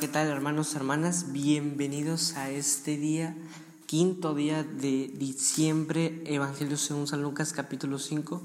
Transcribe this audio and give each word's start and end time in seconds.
¿qué 0.00 0.08
tal 0.08 0.28
hermanos, 0.28 0.74
hermanas? 0.74 1.30
Bienvenidos 1.30 2.34
a 2.36 2.48
este 2.48 2.96
día, 2.96 3.36
quinto 3.84 4.34
día 4.34 4.64
de 4.64 5.12
diciembre, 5.14 6.22
Evangelio 6.24 6.78
según 6.78 7.06
San 7.06 7.22
Lucas 7.22 7.52
capítulo 7.52 7.98
5. 7.98 8.40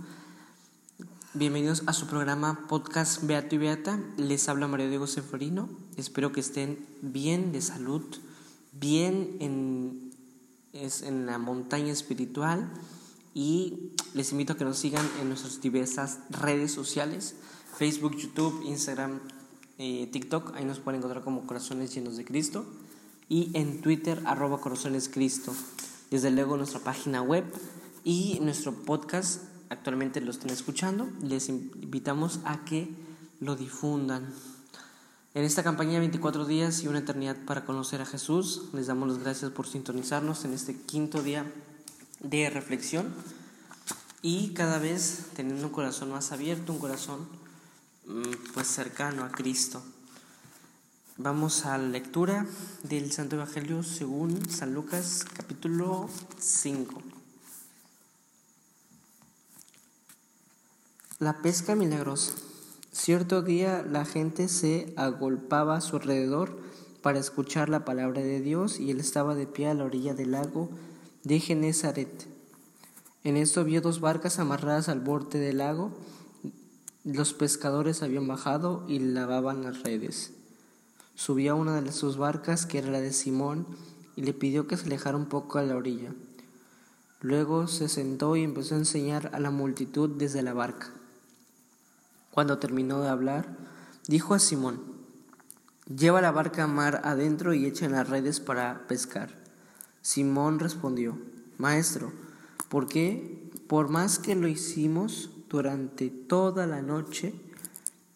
Bienvenidos 1.34 1.84
a 1.86 1.94
su 1.94 2.07
programa 2.07 2.68
Podcast 2.68 3.23
Beato 3.23 3.55
y 3.55 3.59
Beata. 3.59 4.02
Les 4.18 4.49
habla 4.49 4.68
María 4.68 4.89
Diego 4.89 5.07
Seferino. 5.07 5.70
Espero 5.95 6.34
que 6.34 6.41
estén 6.41 6.86
bien 7.02 7.54
de 7.54 7.62
salud, 7.62 8.03
bien 8.73 9.38
en, 9.40 10.12
es, 10.73 11.03
en 11.03 11.26
la 11.26 11.38
montaña 11.38 11.94
espiritual 11.94 12.70
y 13.34 13.91
les 14.13 14.34
invito 14.34 14.53
a 14.53 14.58
que 14.58 14.66
nos 14.66 14.77
sigan 14.77 15.09
en 15.22 15.30
nuestras 15.30 15.62
diversas 15.62 16.20
redes 16.31 16.73
sociales, 16.73 17.35
Facebook, 17.77 18.17
YouTube, 18.17 18.62
Instagram, 18.66 19.22
eh, 19.77 20.07
TikTok, 20.11 20.55
ahí 20.55 20.65
nos 20.65 20.79
pueden 20.79 20.99
encontrar 20.99 21.23
como 21.23 21.45
Corazones 21.45 21.93
Llenos 21.93 22.17
de 22.17 22.25
Cristo, 22.25 22.65
y 23.27 23.52
en 23.53 23.81
Twitter, 23.81 24.21
arroba 24.25 24.61
Corazones 24.61 25.09
Cristo. 25.09 25.53
Desde 26.11 26.31
luego 26.31 26.57
nuestra 26.57 26.79
página 26.79 27.21
web 27.21 27.43
y 28.03 28.39
nuestro 28.41 28.73
podcast, 28.73 29.41
actualmente 29.70 30.21
lo 30.21 30.31
están 30.31 30.51
escuchando, 30.51 31.09
les 31.21 31.49
invitamos 31.49 32.39
a 32.45 32.63
que 32.63 32.89
lo 33.39 33.55
difundan. 33.55 34.34
En 35.34 35.43
esta 35.43 35.63
campaña 35.63 35.93
de 35.93 35.99
24 35.99 36.45
días 36.45 36.84
y 36.84 36.87
una 36.87 36.99
eternidad 36.99 37.35
para 37.45 37.65
conocer 37.65 38.01
a 38.01 38.05
Jesús, 38.05 38.70
les 38.73 38.87
damos 38.87 39.09
las 39.09 39.17
gracias 39.17 39.51
por 39.51 39.67
sintonizarnos 39.67 40.45
en 40.45 40.54
este 40.54 40.77
quinto 40.77 41.21
día 41.21 41.45
de 42.21 42.49
reflexión 42.49 43.13
y 44.21 44.54
cada 44.54 44.79
vez 44.79 45.26
teniendo 45.35 45.67
un 45.67 45.73
corazón 45.73 46.12
más 46.12 46.32
abierto, 46.32 46.71
un 46.71 46.79
corazón 46.79 47.27
pues 48.53 48.67
cercano 48.67 49.23
a 49.23 49.31
Cristo. 49.31 49.81
Vamos 51.17 51.65
a 51.65 51.77
la 51.77 51.87
lectura 51.87 52.45
del 52.84 53.11
Santo 53.11 53.35
Evangelio 53.35 53.81
según 53.81 54.48
San 54.49 54.73
Lucas 54.73 55.25
capítulo 55.35 56.07
5. 56.37 57.01
La 61.20 61.41
pesca 61.41 61.76
milagrosa. 61.76 62.33
Cierto 62.91 63.41
día 63.41 63.81
la 63.81 64.06
gente 64.06 64.50
se 64.50 64.94
agolpaba 64.97 65.78
a 65.78 65.81
su 65.81 65.95
alrededor 65.95 66.59
para 67.01 67.19
escuchar 67.19 67.69
la 67.69 67.85
palabra 67.85 68.22
de 68.22 68.39
Dios 68.39 68.79
y 68.79 68.91
él 68.91 69.00
estaba 69.00 69.33
de 69.33 69.47
pie 69.47 69.69
a 69.69 69.73
la 69.73 69.85
orilla 69.85 70.13
del 70.13 70.31
lago 70.31 70.69
de 71.23 71.39
Genezaret. 71.39 72.28
En 73.23 73.38
esto 73.38 73.63
vio 73.63 73.81
dos 73.81 74.00
barcas 74.00 74.38
amarradas 74.38 74.89
al 74.89 75.00
borde 75.00 75.39
del 75.39 75.57
lago. 75.57 75.91
Los 77.06 77.34
pescadores 77.34 78.01
habían 78.01 78.28
bajado 78.28 78.84
y 78.88 78.97
lavaban 78.97 79.61
las 79.61 79.84
redes. 79.84 80.34
Subió 81.13 81.51
a 81.51 81.56
una 81.56 81.79
de 81.79 81.91
sus 81.91 82.17
barcas, 82.17 82.66
que 82.66 82.79
era 82.79 82.89
la 82.89 83.00
de 83.00 83.13
Simón, 83.13 83.67
y 84.16 84.23
le 84.23 84.34
pidió 84.34 84.66
que 84.66 84.75
se 84.75 84.88
alejara 84.88 85.16
un 85.16 85.28
poco 85.28 85.59
a 85.59 85.61
la 85.61 85.75
orilla. 85.75 86.16
Luego 87.22 87.67
se 87.67 87.89
sentó 87.89 88.35
y 88.35 88.41
empezó 88.41 88.73
a 88.73 88.79
enseñar 88.79 89.29
a 89.35 89.39
la 89.39 89.51
multitud 89.51 90.09
desde 90.17 90.41
la 90.41 90.56
barca. 90.56 90.89
Cuando 92.31 92.57
terminó 92.57 93.00
de 93.01 93.09
hablar, 93.09 93.56
dijo 94.07 94.33
a 94.33 94.39
Simón, 94.39 94.81
Lleva 95.85 96.22
la 96.22 96.31
barca 96.31 96.66
mar 96.66 97.01
adentro 97.03 97.53
y 97.53 97.67
echa 97.67 97.85
en 97.85 97.91
las 97.91 98.09
redes 98.09 98.39
para 98.39 98.88
pescar. 98.88 99.29
Simón 100.01 100.57
respondió, 100.57 101.19
Maestro, 101.59 102.11
¿por 102.67 102.88
qué? 102.88 103.51
Por 103.67 103.89
más 103.89 104.17
que 104.17 104.33
lo 104.33 104.47
hicimos 104.47 105.29
durante 105.55 106.09
toda 106.09 106.67
la 106.67 106.81
noche, 106.81 107.33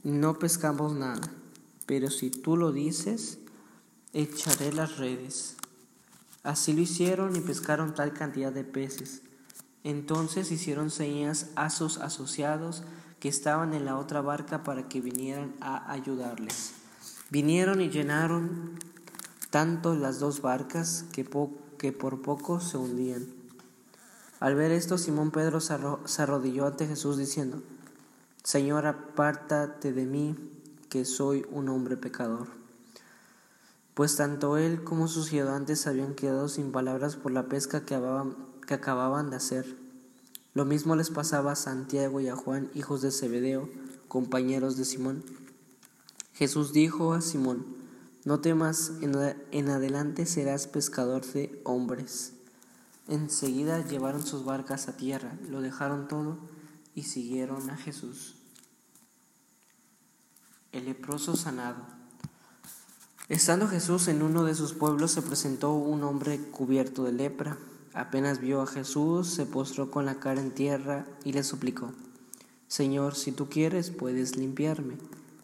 no 0.04 0.38
pescamos 0.38 0.92
nada. 0.92 1.22
Pero 1.86 2.10
si 2.10 2.32
tú 2.32 2.58
lo 2.58 2.74
dices, 2.74 3.40
echaré 4.12 4.74
las 4.74 4.98
redes. 4.98 5.56
Así 6.44 6.74
lo 6.74 6.82
hicieron 6.82 7.38
y 7.38 7.40
pescaron 7.40 7.96
tal 7.96 8.12
cantidad 8.12 8.52
de 8.52 8.66
peces. 8.66 9.22
Entonces 9.86 10.52
hicieron 10.52 10.92
señas 10.92 11.52
a 11.56 11.70
sus 11.70 12.00
asociados 12.00 12.84
que 13.22 13.30
estaban 13.30 13.74
en 13.74 13.86
la 13.86 13.98
otra 13.98 14.20
barca 14.20 14.64
para 14.66 14.90
que 14.90 15.00
vinieran 15.00 15.56
a 15.62 15.94
ayudarles. 15.94 16.74
Vinieron 17.30 17.80
y 17.80 17.90
llenaron 17.90 18.78
tanto 19.50 19.96
las 19.96 20.20
dos 20.20 20.42
barcas 20.42 21.06
que 21.14 21.26
que 21.78 21.94
por 21.94 22.22
poco 22.22 22.60
se 22.60 22.76
hundían. 22.76 23.39
Al 24.40 24.56
ver 24.56 24.72
esto, 24.72 24.98
Simón 24.98 25.32
Pedro 25.32 25.60
se 25.60 26.22
arrodilló 26.22 26.68
ante 26.68 26.88
Jesús 26.88 27.18
diciendo, 27.18 27.62
Señor, 28.44 28.86
apártate 28.86 29.92
de 29.92 30.06
mí, 30.06 30.36
que 30.90 31.06
soy 31.06 31.46
un 31.52 31.70
hombre 31.70 31.98
pecador. 31.98 32.48
Pues 33.94 34.16
tanto 34.16 34.58
él 34.58 34.84
como 34.84 35.10
sus 35.10 35.32
ayudantes 35.34 35.86
habían 35.88 36.16
quedado 36.16 36.48
sin 36.48 36.72
palabras 36.72 37.18
por 37.18 37.34
la 37.34 37.50
pesca 37.50 37.86
que 37.86 37.96
acababan, 37.96 38.38
que 38.66 38.74
acababan 38.74 39.30
de 39.30 39.36
hacer. 39.36 39.78
Lo 40.54 40.64
mismo 40.64 40.96
les 40.96 41.10
pasaba 41.10 41.52
a 41.52 41.56
Santiago 41.56 42.22
y 42.22 42.30
a 42.30 42.36
Juan, 42.36 42.72
hijos 42.74 43.02
de 43.02 43.12
Zebedeo, 43.12 43.70
compañeros 44.08 44.78
de 44.78 44.86
Simón. 44.86 45.24
Jesús 46.34 46.72
dijo 46.72 47.14
a 47.14 47.22
Simón, 47.22 47.66
no 48.24 48.40
temas, 48.40 48.94
en 49.02 49.70
adelante 49.70 50.26
serás 50.26 50.68
pescador 50.68 51.26
de 51.26 51.62
hombres. 51.66 52.34
Enseguida 53.10 53.84
llevaron 53.84 54.22
sus 54.22 54.46
barcas 54.46 54.88
a 54.88 54.96
tierra, 54.96 55.36
lo 55.50 55.62
dejaron 55.62 56.08
todo 56.08 56.38
y 56.94 57.04
siguieron 57.04 57.72
a 57.72 57.76
Jesús. 57.76 58.36
El 60.72 60.86
leproso 60.86 61.36
sanado. 61.36 61.88
Estando 63.28 63.68
Jesús 63.68 64.08
en 64.10 64.22
uno 64.22 64.44
de 64.44 64.54
sus 64.54 64.74
pueblos, 64.74 65.10
se 65.10 65.24
presentó 65.24 65.74
un 65.74 66.04
hombre 66.04 66.40
cubierto 66.52 67.04
de 67.04 67.12
lepra. 67.12 67.58
Apenas 67.96 68.42
vio 68.42 68.62
a 68.62 68.68
Jesús, 68.68 69.28
se 69.28 69.48
postró 69.48 69.90
con 69.90 70.06
la 70.06 70.20
cara 70.20 70.40
en 70.40 70.52
tierra 70.52 71.08
y 71.24 71.34
le 71.34 71.44
suplicó, 71.44 71.92
Señor, 72.68 73.16
si 73.16 73.32
tú 73.32 73.50
quieres, 73.50 73.90
puedes 73.90 74.36
limpiarme. 74.36 74.98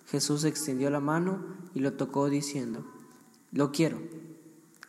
Jesús 0.06 0.44
extendió 0.44 0.92
la 0.92 1.00
mano 1.00 1.44
y 1.74 1.80
lo 1.80 1.94
tocó 1.94 2.30
diciendo, 2.30 2.86
Lo 3.52 3.72
quiero, 3.72 4.00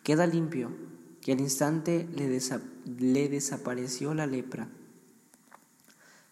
queda 0.02 0.26
limpio. 0.26 0.85
Y 1.26 1.32
al 1.32 1.40
instante 1.40 2.08
le, 2.14 2.40
le 2.98 3.28
desapareció 3.28 4.14
la 4.14 4.26
lepra. 4.26 4.68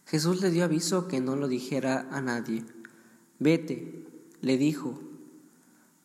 Jesús 0.07 0.41
le 0.41 0.51
dio 0.51 0.65
aviso 0.65 1.09
que 1.09 1.21
no 1.21 1.35
lo 1.35 1.49
dijera 1.49 2.07
a 2.13 2.21
nadie. 2.21 2.65
Vete, 3.41 4.07
le 4.41 4.57
dijo, 4.57 5.01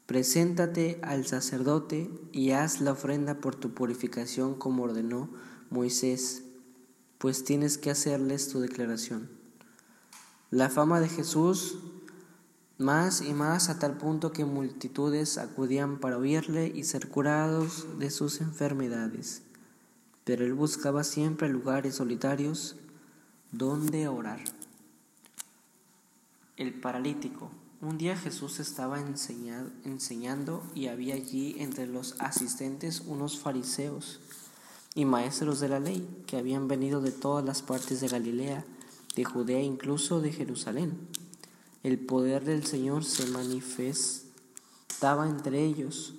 preséntate 0.08 1.00
al 1.04 1.28
sacerdote 1.28 2.10
y 2.32 2.52
haz 2.52 2.82
la 2.82 2.94
ofrenda 2.94 3.36
por 3.36 3.54
tu 3.56 3.76
purificación 3.76 4.56
como 4.56 4.84
ordenó 4.84 5.30
Moisés, 5.70 6.42
pues 7.20 7.44
tienes 7.44 7.78
que 7.78 7.92
hacerles 7.92 8.50
tu 8.50 8.60
declaración. 8.60 9.30
La 10.50 10.70
fama 10.72 11.00
de 11.00 11.10
Jesús 11.10 11.78
más 12.80 13.22
y 13.22 13.34
más 13.34 13.68
a 13.68 13.78
tal 13.78 13.98
punto 13.98 14.32
que 14.32 14.46
multitudes 14.46 15.38
acudían 15.38 16.00
para 16.00 16.18
oírle 16.18 16.72
y 16.74 16.86
ser 16.86 17.10
curados 17.10 18.00
de 18.00 18.10
sus 18.10 18.40
enfermedades. 18.40 19.42
Pero 20.24 20.46
él 20.46 20.54
buscaba 20.54 21.04
siempre 21.04 21.50
lugares 21.50 21.96
solitarios 21.96 22.78
donde 23.52 24.08
orar. 24.08 24.40
El 26.56 26.74
paralítico. 26.74 27.52
Un 27.82 27.98
día 27.98 28.16
Jesús 28.16 28.62
estaba 28.62 29.00
enseñando 29.84 30.64
y 30.74 30.88
había 30.88 31.16
allí 31.16 31.56
entre 31.60 31.86
los 31.86 32.16
asistentes 32.20 33.04
unos 33.06 33.40
fariseos 33.40 34.22
y 34.96 35.04
maestros 35.04 35.60
de 35.60 35.68
la 35.68 35.82
ley 35.82 36.24
que 36.28 36.38
habían 36.38 36.70
venido 36.70 37.02
de 37.02 37.12
todas 37.12 37.44
las 37.44 37.62
partes 37.62 38.00
de 38.00 38.08
Galilea, 38.08 38.66
de 39.16 39.26
Judea, 39.26 39.62
incluso 39.62 40.22
de 40.22 40.32
Jerusalén 40.32 40.98
el 41.82 41.98
poder 41.98 42.44
del 42.44 42.66
Señor 42.66 43.06
se 43.06 43.26
manifestaba 43.28 45.30
entre 45.30 45.64
ellos, 45.64 46.14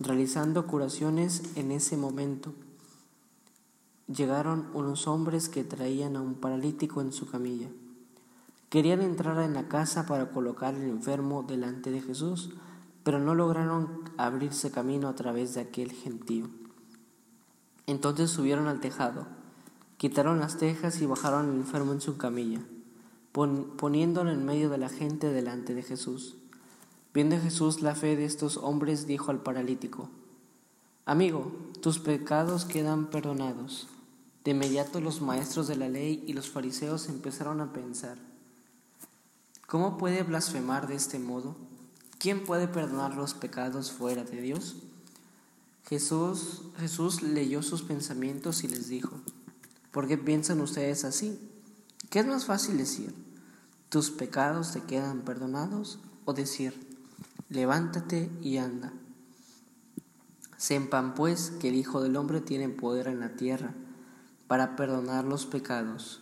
realizando 0.00 0.66
curaciones 0.66 1.56
en 1.56 1.70
ese 1.70 1.96
momento. 1.96 2.52
Llegaron 4.08 4.68
unos 4.74 5.06
hombres 5.06 5.48
que 5.48 5.62
traían 5.62 6.16
a 6.16 6.20
un 6.20 6.34
paralítico 6.34 7.00
en 7.00 7.12
su 7.12 7.30
camilla. 7.30 7.68
Querían 8.70 9.00
entrar 9.00 9.40
en 9.42 9.54
la 9.54 9.68
casa 9.68 10.04
para 10.04 10.30
colocar 10.30 10.74
al 10.74 10.82
enfermo 10.82 11.44
delante 11.44 11.92
de 11.92 12.00
Jesús, 12.00 12.50
pero 13.04 13.20
no 13.20 13.36
lograron 13.36 14.00
abrirse 14.16 14.72
camino 14.72 15.08
a 15.08 15.14
través 15.14 15.54
de 15.54 15.60
aquel 15.60 15.92
gentío. 15.92 16.48
Entonces 17.86 18.30
subieron 18.30 18.66
al 18.66 18.80
tejado, 18.80 19.28
quitaron 19.96 20.40
las 20.40 20.58
tejas 20.58 21.00
y 21.00 21.06
bajaron 21.06 21.50
al 21.50 21.54
enfermo 21.54 21.92
en 21.92 22.00
su 22.00 22.18
camilla 22.18 22.60
poniéndolo 23.76 24.30
en 24.30 24.44
medio 24.44 24.70
de 24.70 24.78
la 24.78 24.88
gente 24.88 25.32
delante 25.32 25.74
de 25.74 25.82
Jesús. 25.82 26.36
Viendo 27.14 27.38
Jesús 27.38 27.82
la 27.82 27.94
fe 27.94 28.16
de 28.16 28.24
estos 28.24 28.56
hombres, 28.56 29.06
dijo 29.06 29.30
al 29.30 29.42
paralítico, 29.42 30.08
Amigo, 31.06 31.52
tus 31.80 31.98
pecados 31.98 32.64
quedan 32.64 33.06
perdonados. 33.06 33.88
De 34.44 34.50
inmediato 34.50 35.00
los 35.00 35.20
maestros 35.20 35.68
de 35.68 35.76
la 35.76 35.88
ley 35.88 36.22
y 36.26 36.32
los 36.32 36.50
fariseos 36.50 37.08
empezaron 37.08 37.60
a 37.60 37.72
pensar, 37.72 38.18
¿cómo 39.66 39.98
puede 39.98 40.22
blasfemar 40.22 40.86
de 40.86 40.94
este 40.94 41.18
modo? 41.18 41.56
¿quién 42.18 42.44
puede 42.44 42.68
perdonar 42.68 43.14
los 43.14 43.34
pecados 43.34 43.92
fuera 43.92 44.24
de 44.24 44.40
Dios? 44.40 44.76
Jesús, 45.88 46.62
Jesús 46.78 47.22
leyó 47.22 47.62
sus 47.62 47.82
pensamientos 47.82 48.62
y 48.64 48.68
les 48.68 48.88
dijo, 48.88 49.12
¿por 49.90 50.06
qué 50.06 50.18
piensan 50.18 50.60
ustedes 50.60 51.04
así? 51.04 51.38
¿Qué 52.10 52.18
es 52.18 52.26
más 52.26 52.44
fácil 52.44 52.76
decir? 52.76 53.14
¿Tus 53.88 54.10
pecados 54.10 54.72
te 54.72 54.82
quedan 54.82 55.22
perdonados? 55.22 55.98
O 56.26 56.34
decir, 56.34 56.78
levántate 57.48 58.30
y 58.42 58.58
anda. 58.58 58.92
Sepan 60.58 61.14
pues 61.14 61.52
que 61.58 61.70
el 61.70 61.74
Hijo 61.74 62.02
del 62.02 62.16
Hombre 62.16 62.42
tiene 62.42 62.68
poder 62.68 63.06
en 63.06 63.20
la 63.20 63.36
tierra 63.36 63.72
para 64.46 64.76
perdonar 64.76 65.24
los 65.24 65.46
pecados. 65.46 66.20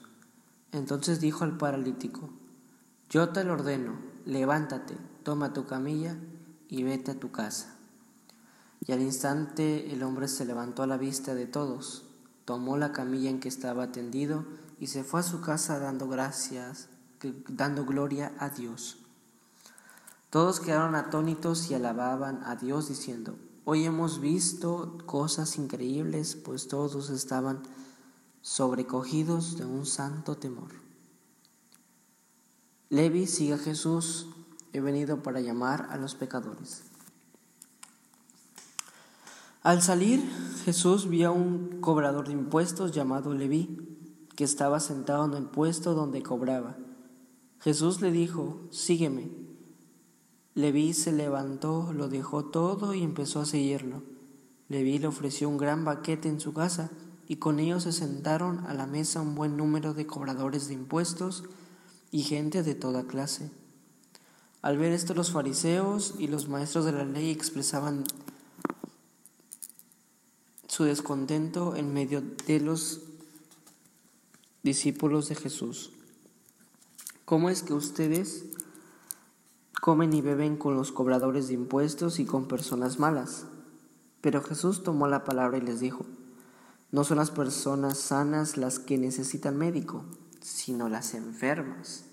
Entonces 0.70 1.20
dijo 1.20 1.42
al 1.42 1.56
paralítico, 1.56 2.30
yo 3.10 3.30
te 3.30 3.42
lo 3.42 3.54
ordeno, 3.54 3.98
levántate, 4.26 4.96
toma 5.24 5.52
tu 5.52 5.66
camilla 5.66 6.16
y 6.68 6.84
vete 6.84 7.12
a 7.12 7.18
tu 7.18 7.32
casa. 7.32 7.74
Y 8.86 8.92
al 8.92 9.02
instante 9.02 9.92
el 9.92 10.04
hombre 10.04 10.28
se 10.28 10.44
levantó 10.44 10.84
a 10.84 10.86
la 10.86 10.98
vista 10.98 11.34
de 11.34 11.46
todos, 11.46 12.04
tomó 12.44 12.76
la 12.76 12.92
camilla 12.92 13.30
en 13.30 13.40
que 13.40 13.48
estaba 13.48 13.90
tendido 13.90 14.44
y 14.78 14.86
se 14.86 15.02
fue 15.02 15.20
a 15.20 15.24
su 15.24 15.40
casa 15.40 15.80
dando 15.80 16.06
gracias, 16.06 16.90
dando 17.48 17.84
gloria 17.84 18.32
a 18.38 18.50
Dios. 18.50 18.98
Todos 20.30 20.60
quedaron 20.60 20.94
atónitos 20.94 21.70
y 21.70 21.74
alababan 21.74 22.42
a 22.44 22.56
Dios 22.56 22.88
diciendo, 22.88 23.36
Hoy 23.64 23.84
hemos 23.84 24.20
visto 24.20 24.96
cosas 25.06 25.58
increíbles, 25.58 26.36
pues 26.36 26.68
todos 26.68 27.10
estaban 27.10 27.62
sobrecogidos 28.40 29.56
de 29.56 29.64
un 29.64 29.86
santo 29.86 30.36
temor. 30.36 30.70
Levi 32.90 33.26
sigue 33.26 33.54
a 33.54 33.58
Jesús, 33.58 34.28
he 34.72 34.80
venido 34.80 35.20
para 35.20 35.40
llamar 35.40 35.88
a 35.90 35.96
los 35.96 36.14
pecadores. 36.14 36.84
Al 39.64 39.82
salir, 39.82 40.22
Jesús 40.64 41.08
vio 41.08 41.30
a 41.30 41.32
un 41.32 41.80
cobrador 41.80 42.28
de 42.28 42.34
impuestos 42.34 42.92
llamado 42.92 43.34
Leví, 43.34 43.98
que 44.36 44.44
estaba 44.44 44.78
sentado 44.78 45.24
en 45.24 45.34
el 45.34 45.46
puesto 45.46 45.94
donde 45.94 46.22
cobraba. 46.22 46.76
Jesús 47.60 48.00
le 48.00 48.10
dijo, 48.10 48.60
sígueme. 48.70 49.28
Leví 50.54 50.94
se 50.94 51.12
levantó, 51.12 51.92
lo 51.92 52.08
dejó 52.08 52.46
todo 52.46 52.94
y 52.94 53.02
empezó 53.02 53.40
a 53.40 53.46
seguirlo. 53.46 54.02
Leví 54.68 54.98
le 54.98 55.06
ofreció 55.06 55.48
un 55.48 55.58
gran 55.58 55.84
baquete 55.84 56.28
en 56.28 56.40
su 56.40 56.52
casa 56.52 56.90
y 57.28 57.36
con 57.36 57.58
ellos 57.58 57.82
se 57.82 57.92
sentaron 57.92 58.64
a 58.66 58.74
la 58.74 58.86
mesa 58.86 59.20
un 59.20 59.34
buen 59.34 59.56
número 59.56 59.94
de 59.94 60.06
cobradores 60.06 60.68
de 60.68 60.74
impuestos 60.74 61.44
y 62.10 62.22
gente 62.22 62.62
de 62.62 62.74
toda 62.74 63.06
clase. 63.06 63.50
Al 64.62 64.78
ver 64.78 64.92
esto 64.92 65.14
los 65.14 65.30
fariseos 65.30 66.14
y 66.18 66.26
los 66.28 66.48
maestros 66.48 66.84
de 66.84 66.92
la 66.92 67.04
ley 67.04 67.30
expresaban 67.30 68.04
su 70.68 70.84
descontento 70.84 71.76
en 71.76 71.92
medio 71.92 72.22
de 72.46 72.60
los 72.60 73.02
discípulos 74.62 75.28
de 75.28 75.36
Jesús. 75.36 75.92
¿Cómo 77.26 77.50
es 77.50 77.62
que 77.62 77.74
ustedes 77.74 78.46
comen 79.86 80.12
y 80.12 80.20
beben 80.20 80.56
con 80.56 80.74
los 80.74 80.90
cobradores 80.90 81.48
de 81.48 81.54
impuestos 81.54 82.18
y 82.18 82.24
con 82.24 82.48
personas 82.48 82.98
malas. 82.98 83.46
Pero 84.20 84.42
Jesús 84.42 84.82
tomó 84.82 85.06
la 85.06 85.24
palabra 85.24 85.58
y 85.58 85.60
les 85.60 85.78
dijo, 85.78 86.04
no 86.90 87.04
son 87.04 87.18
las 87.18 87.30
personas 87.30 87.98
sanas 87.98 88.56
las 88.56 88.78
que 88.78 88.98
necesitan 88.98 89.56
médico, 89.56 90.04
sino 90.40 90.88
las 90.88 91.14
enfermas. 91.14 92.04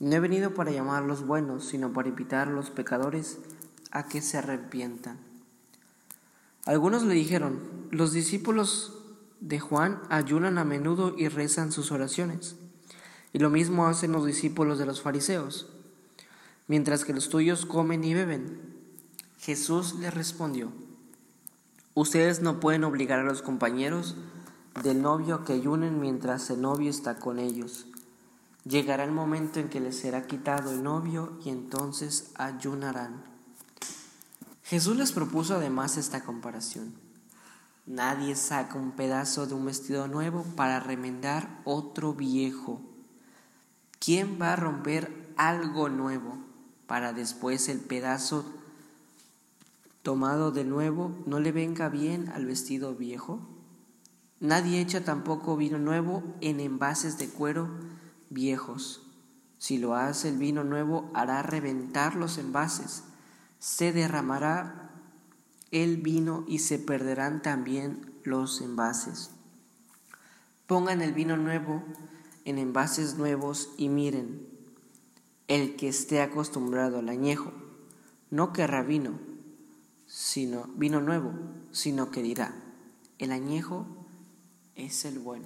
No 0.00 0.16
he 0.16 0.20
venido 0.20 0.54
para 0.54 0.72
llamar 0.72 1.04
a 1.04 1.06
los 1.06 1.24
buenos, 1.24 1.64
sino 1.64 1.92
para 1.92 2.08
invitar 2.08 2.48
a 2.48 2.52
los 2.52 2.70
pecadores 2.70 3.38
a 3.90 4.08
que 4.08 4.22
se 4.22 4.38
arrepientan. 4.38 5.18
Algunos 6.64 7.04
le 7.04 7.14
dijeron, 7.14 7.60
los 7.90 8.12
discípulos 8.12 8.94
de 9.40 9.60
Juan 9.60 10.00
ayunan 10.08 10.58
a 10.58 10.64
menudo 10.64 11.14
y 11.16 11.28
rezan 11.28 11.70
sus 11.70 11.92
oraciones, 11.92 12.56
y 13.32 13.38
lo 13.38 13.50
mismo 13.50 13.86
hacen 13.86 14.12
los 14.12 14.24
discípulos 14.24 14.78
de 14.78 14.86
los 14.86 15.00
fariseos 15.02 15.66
mientras 16.68 17.04
que 17.04 17.14
los 17.14 17.28
tuyos 17.30 17.66
comen 17.66 18.04
y 18.04 18.14
beben. 18.14 18.60
Jesús 19.40 19.94
les 19.94 20.14
respondió, 20.14 20.70
ustedes 21.94 22.40
no 22.40 22.60
pueden 22.60 22.84
obligar 22.84 23.18
a 23.18 23.24
los 23.24 23.42
compañeros 23.42 24.16
del 24.84 25.02
novio 25.02 25.34
a 25.34 25.44
que 25.44 25.54
ayunen 25.54 26.00
mientras 26.00 26.50
el 26.50 26.60
novio 26.60 26.90
está 26.90 27.18
con 27.18 27.38
ellos. 27.38 27.86
Llegará 28.64 29.04
el 29.04 29.12
momento 29.12 29.60
en 29.60 29.70
que 29.70 29.80
les 29.80 29.98
será 29.98 30.26
quitado 30.26 30.70
el 30.70 30.82
novio 30.82 31.38
y 31.44 31.48
entonces 31.48 32.32
ayunarán. 32.34 33.24
Jesús 34.62 34.96
les 34.96 35.12
propuso 35.12 35.54
además 35.54 35.96
esta 35.96 36.22
comparación. 36.22 36.92
Nadie 37.86 38.36
saca 38.36 38.78
un 38.78 38.92
pedazo 38.92 39.46
de 39.46 39.54
un 39.54 39.64
vestido 39.64 40.06
nuevo 40.08 40.44
para 40.54 40.80
remendar 40.80 41.62
otro 41.64 42.12
viejo. 42.12 42.82
¿Quién 43.98 44.38
va 44.40 44.52
a 44.52 44.56
romper 44.56 45.32
algo 45.36 45.88
nuevo? 45.88 46.48
para 46.88 47.12
después 47.12 47.68
el 47.68 47.80
pedazo 47.80 48.46
tomado 50.02 50.50
de 50.50 50.64
nuevo 50.64 51.14
no 51.26 51.38
le 51.38 51.52
venga 51.52 51.90
bien 51.90 52.30
al 52.30 52.46
vestido 52.46 52.94
viejo? 52.94 53.46
Nadie 54.40 54.80
echa 54.80 55.04
tampoco 55.04 55.56
vino 55.56 55.78
nuevo 55.78 56.22
en 56.40 56.60
envases 56.60 57.18
de 57.18 57.28
cuero 57.28 57.68
viejos. 58.30 59.02
Si 59.58 59.76
lo 59.76 59.94
hace 59.94 60.30
el 60.30 60.38
vino 60.38 60.64
nuevo, 60.64 61.10
hará 61.12 61.42
reventar 61.42 62.14
los 62.14 62.38
envases, 62.38 63.02
se 63.58 63.92
derramará 63.92 64.90
el 65.70 65.98
vino 65.98 66.44
y 66.48 66.60
se 66.60 66.78
perderán 66.78 67.42
también 67.42 68.12
los 68.24 68.62
envases. 68.62 69.30
Pongan 70.66 71.02
el 71.02 71.12
vino 71.12 71.36
nuevo 71.36 71.82
en 72.48 72.56
envases 72.56 73.16
nuevos 73.16 73.68
y 73.76 73.90
miren, 73.90 74.48
el 75.48 75.76
que 75.76 75.88
esté 75.88 76.22
acostumbrado 76.22 76.98
al 76.98 77.10
añejo 77.10 77.52
no 78.30 78.54
querrá 78.54 78.82
vino, 78.82 79.20
sino 80.06 80.64
vino 80.76 81.02
nuevo, 81.02 81.34
sino 81.72 82.10
que 82.10 82.22
dirá, 82.22 82.54
el 83.18 83.32
añejo 83.32 83.86
es 84.76 85.04
el 85.04 85.18
bueno. 85.18 85.44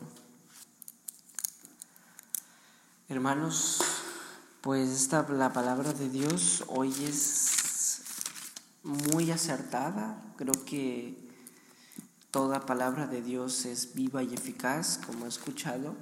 Hermanos, 3.08 3.82
pues 4.60 4.88
esta 4.88 5.26
la 5.28 5.52
palabra 5.52 5.92
de 5.92 6.08
Dios 6.08 6.62
hoy 6.68 6.94
es 7.04 8.02
muy 8.84 9.32
acertada. 9.32 10.22
Creo 10.36 10.54
que 10.64 11.18
toda 12.30 12.64
palabra 12.64 13.08
de 13.08 13.22
Dios 13.22 13.66
es 13.66 13.92
viva 13.94 14.22
y 14.22 14.32
eficaz, 14.34 15.00
como 15.04 15.24
he 15.24 15.28
escuchado 15.28 15.96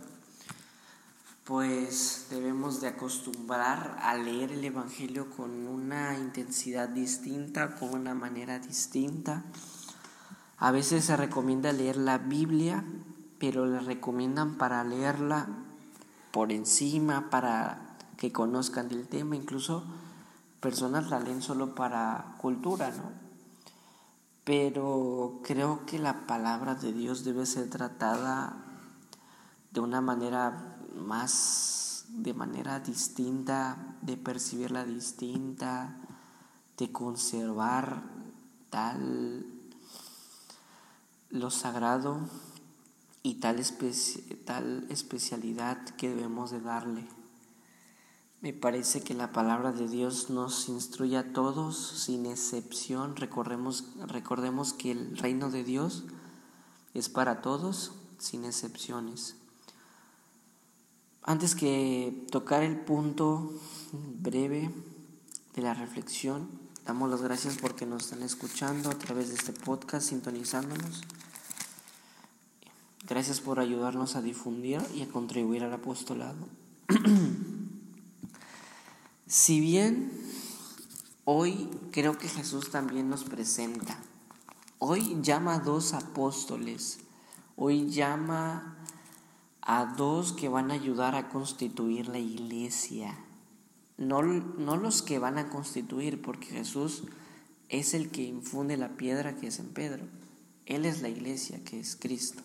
pues 1.50 2.28
debemos 2.30 2.80
de 2.80 2.86
acostumbrar 2.86 3.98
a 4.02 4.14
leer 4.14 4.52
el 4.52 4.64
Evangelio 4.64 5.28
con 5.30 5.66
una 5.66 6.16
intensidad 6.16 6.88
distinta, 6.88 7.74
con 7.74 7.92
una 7.92 8.14
manera 8.14 8.60
distinta. 8.60 9.42
A 10.58 10.70
veces 10.70 11.06
se 11.06 11.16
recomienda 11.16 11.72
leer 11.72 11.96
la 11.96 12.18
Biblia, 12.18 12.84
pero 13.40 13.66
la 13.66 13.80
recomiendan 13.80 14.58
para 14.58 14.84
leerla 14.84 15.48
por 16.30 16.52
encima, 16.52 17.30
para 17.30 17.96
que 18.16 18.30
conozcan 18.30 18.88
del 18.88 19.08
tema. 19.08 19.34
Incluso 19.34 19.82
personas 20.60 21.10
la 21.10 21.18
leen 21.18 21.42
solo 21.42 21.74
para 21.74 22.36
cultura, 22.38 22.92
¿no? 22.92 23.10
Pero 24.44 25.40
creo 25.42 25.84
que 25.84 25.98
la 25.98 26.28
palabra 26.28 26.76
de 26.76 26.92
Dios 26.92 27.24
debe 27.24 27.44
ser 27.44 27.68
tratada 27.68 28.56
de 29.72 29.80
una 29.80 30.00
manera 30.00 30.76
más 31.00 32.04
de 32.08 32.34
manera 32.34 32.80
distinta, 32.80 33.96
de 34.02 34.16
percibirla 34.16 34.84
distinta, 34.84 35.96
de 36.76 36.92
conservar 36.92 38.02
tal 38.70 39.46
lo 41.30 41.50
sagrado 41.50 42.18
y 43.22 43.34
tal, 43.34 43.62
tal 44.44 44.86
especialidad 44.90 45.84
que 45.96 46.08
debemos 46.08 46.50
de 46.50 46.60
darle. 46.60 47.06
Me 48.40 48.52
parece 48.54 49.02
que 49.02 49.12
la 49.12 49.32
palabra 49.32 49.70
de 49.70 49.86
Dios 49.86 50.30
nos 50.30 50.68
instruye 50.70 51.18
a 51.18 51.32
todos 51.32 51.76
sin 51.76 52.24
excepción. 52.24 53.16
Recordemos, 53.16 53.84
recordemos 54.06 54.72
que 54.72 54.92
el 54.92 55.18
reino 55.18 55.50
de 55.50 55.62
Dios 55.62 56.04
es 56.94 57.10
para 57.10 57.42
todos 57.42 57.92
sin 58.18 58.46
excepciones. 58.46 59.36
Antes 61.22 61.54
que 61.54 62.26
tocar 62.30 62.62
el 62.62 62.76
punto 62.76 63.52
breve 63.92 64.70
de 65.54 65.62
la 65.62 65.74
reflexión, 65.74 66.48
damos 66.86 67.10
las 67.10 67.22
gracias 67.22 67.58
porque 67.60 67.86
nos 67.86 68.04
están 68.04 68.22
escuchando 68.22 68.90
a 68.90 68.98
través 68.98 69.28
de 69.28 69.34
este 69.34 69.52
podcast, 69.52 70.08
sintonizándonos. 70.08 71.02
Gracias 73.08 73.40
por 73.40 73.60
ayudarnos 73.60 74.16
a 74.16 74.22
difundir 74.22 74.80
y 74.94 75.02
a 75.02 75.08
contribuir 75.08 75.64
al 75.64 75.72
apostolado. 75.72 76.48
si 79.26 79.60
bien 79.60 80.10
Hoy 81.32 81.70
creo 81.92 82.18
que 82.18 82.28
Jesús 82.28 82.70
también 82.70 83.08
nos 83.08 83.22
presenta. 83.22 83.96
Hoy 84.80 85.16
llama 85.22 85.54
a 85.54 85.58
dos 85.60 85.92
apóstoles. 85.92 86.98
Hoy 87.54 87.88
llama 87.88 88.79
a 89.72 89.86
dos 89.86 90.32
que 90.32 90.48
van 90.48 90.72
a 90.72 90.74
ayudar 90.74 91.14
a 91.14 91.28
constituir 91.28 92.08
la 92.08 92.18
iglesia. 92.18 93.16
No, 93.98 94.20
no 94.20 94.76
los 94.76 95.00
que 95.00 95.20
van 95.20 95.38
a 95.38 95.48
constituir, 95.48 96.20
porque 96.20 96.48
Jesús 96.48 97.04
es 97.68 97.94
el 97.94 98.10
que 98.10 98.24
infunde 98.24 98.76
la 98.76 98.96
piedra 98.96 99.36
que 99.36 99.46
es 99.46 99.60
en 99.60 99.68
Pedro. 99.68 100.08
Él 100.66 100.86
es 100.86 101.02
la 101.02 101.08
iglesia, 101.08 101.62
que 101.62 101.78
es 101.78 101.94
Cristo. 101.94 102.42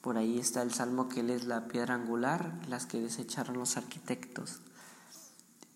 Por 0.00 0.18
ahí 0.18 0.40
está 0.40 0.62
el 0.62 0.74
salmo 0.74 1.08
que 1.08 1.20
Él 1.20 1.30
es 1.30 1.44
la 1.44 1.68
piedra 1.68 1.94
angular, 1.94 2.60
las 2.68 2.84
que 2.86 2.98
desecharon 2.98 3.56
los 3.56 3.76
arquitectos. 3.76 4.62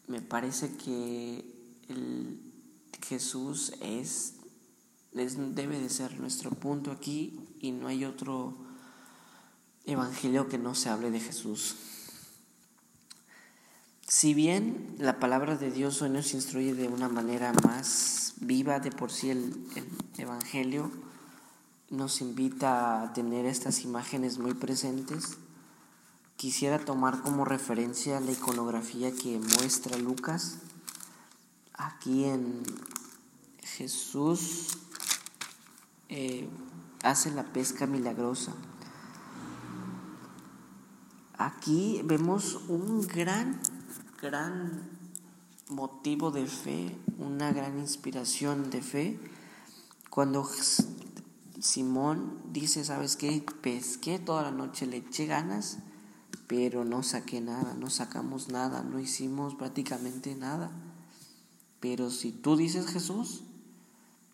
Me 0.09 0.21
parece 0.21 0.76
que 0.78 1.44
el 1.88 2.40
Jesús 3.06 3.73
es, 3.80 4.35
debe 5.12 5.78
de 5.78 5.90
ser 5.90 6.18
nuestro 6.18 6.50
punto 6.50 6.90
aquí 6.90 7.38
y 7.61 7.71
no 7.71 7.87
hay 7.87 8.04
otro 8.04 8.72
evangelio 9.87 10.49
que 10.49 10.59
no 10.59 10.75
se 10.75 10.89
hable 10.89 11.11
de 11.11 11.21
Jesús. 11.21 11.77
Si 14.07 14.35
bien 14.35 14.95
la 14.99 15.19
palabra 15.19 15.57
de 15.57 15.71
Dios 15.71 16.03
hoy 16.03 16.11
nos 16.11 16.35
instruye 16.35 16.75
de 16.75 16.87
una 16.87 17.09
manera 17.09 17.53
más 17.65 18.35
viva 18.41 18.79
de 18.79 18.91
por 18.91 19.11
sí 19.11 19.31
el, 19.31 19.67
Evangelio, 20.19 20.91
nos 21.89 22.21
invita 22.21 23.03
a 23.03 23.12
tener 23.15 23.47
estas 23.47 23.81
imágenes 23.83 24.39
muy 24.39 24.53
presentes, 24.53 25.39
quisiera 26.37 26.79
tomar 26.79 27.23
como 27.23 27.47
referencia 27.47 28.21
la 28.21 28.33
iconografía 28.33 29.12
que 29.12 29.39
muestra 29.39 29.97
Lucas. 29.97 30.59
Aquí 31.73 32.25
en 32.25 32.62
Jesús 33.62 34.79
eh, 36.11 36.49
hace 37.03 37.31
la 37.31 37.45
pesca 37.45 37.87
milagrosa. 37.87 38.53
Aquí 41.44 42.02
vemos 42.04 42.61
un 42.68 43.04
gran 43.04 43.58
gran 44.20 44.88
motivo 45.68 46.30
de 46.30 46.46
fe, 46.46 46.96
una 47.18 47.52
gran 47.52 47.80
inspiración 47.80 48.70
de 48.70 48.80
fe, 48.80 49.18
cuando 50.08 50.49
Simón 51.58 52.38
dice, 52.52 52.84
¿sabes 52.84 53.16
qué? 53.16 53.44
Pesqué 53.61 54.20
toda 54.20 54.42
la 54.42 54.52
noche, 54.52 54.87
le 54.87 54.99
eché 54.99 55.26
ganas, 55.26 55.78
pero 56.46 56.84
no 56.84 57.02
saqué 57.02 57.40
nada, 57.40 57.75
no 57.75 57.90
sacamos 57.90 58.49
nada, 58.49 58.84
no 58.84 59.00
hicimos 59.00 59.56
prácticamente 59.56 60.37
nada. 60.37 60.70
Pero 61.80 62.11
si 62.11 62.30
tú 62.30 62.54
dices 62.54 62.87
Jesús, 62.87 63.42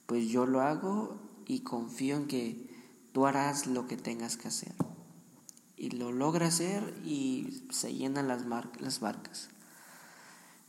pues 0.04 0.28
yo 0.28 0.44
lo 0.44 0.60
hago 0.60 1.16
y 1.46 1.60
confío 1.60 2.18
en 2.18 2.26
que 2.26 2.68
tú 3.14 3.24
harás 3.24 3.66
lo 3.66 3.86
que 3.86 3.96
tengas 3.96 4.36
que 4.36 4.48
hacer. 4.48 4.74
Y 5.78 5.90
lo 5.90 6.12
logra 6.12 6.48
hacer 6.48 6.82
y 7.04 7.62
se 7.70 7.94
llenan 7.94 8.28
las, 8.28 8.44
las 8.80 9.00
barcas. 9.00 9.48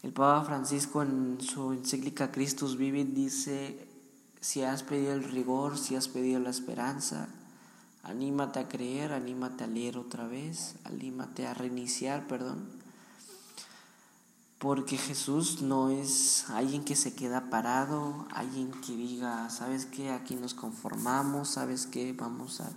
El 0.01 0.13
Papa 0.13 0.45
Francisco 0.45 1.01
en 1.01 1.41
su 1.41 1.73
encíclica 1.73 2.31
Christus 2.31 2.77
Vivit 2.77 3.09
dice, 3.09 3.89
si 4.39 4.61
has 4.61 4.83
pedido 4.83 5.11
el 5.11 5.23
rigor, 5.23 5.77
si 5.77 5.95
has 5.97 6.07
pedido 6.07 6.39
la 6.39 6.51
esperanza, 6.51 7.27
anímate 8.03 8.59
a 8.59 8.69
creer, 8.69 9.11
anímate 9.11 9.65
a 9.65 9.67
leer 9.67 9.97
otra 9.97 10.27
vez, 10.27 10.75
anímate 10.85 11.47
a 11.47 11.53
reiniciar, 11.53 12.27
perdón. 12.27 12.69
Porque 14.57 14.97
Jesús 14.97 15.61
no 15.61 15.89
es 15.89 16.49
alguien 16.49 16.83
que 16.83 16.95
se 16.95 17.13
queda 17.13 17.49
parado, 17.49 18.25
alguien 18.31 18.71
que 18.71 18.95
diga, 18.95 19.49
¿sabes 19.49 19.85
qué? 19.85 20.11
Aquí 20.11 20.35
nos 20.35 20.53
conformamos, 20.53 21.49
¿sabes 21.49 21.87
qué? 21.87 22.13
Vamos 22.13 22.61
a 22.61 22.71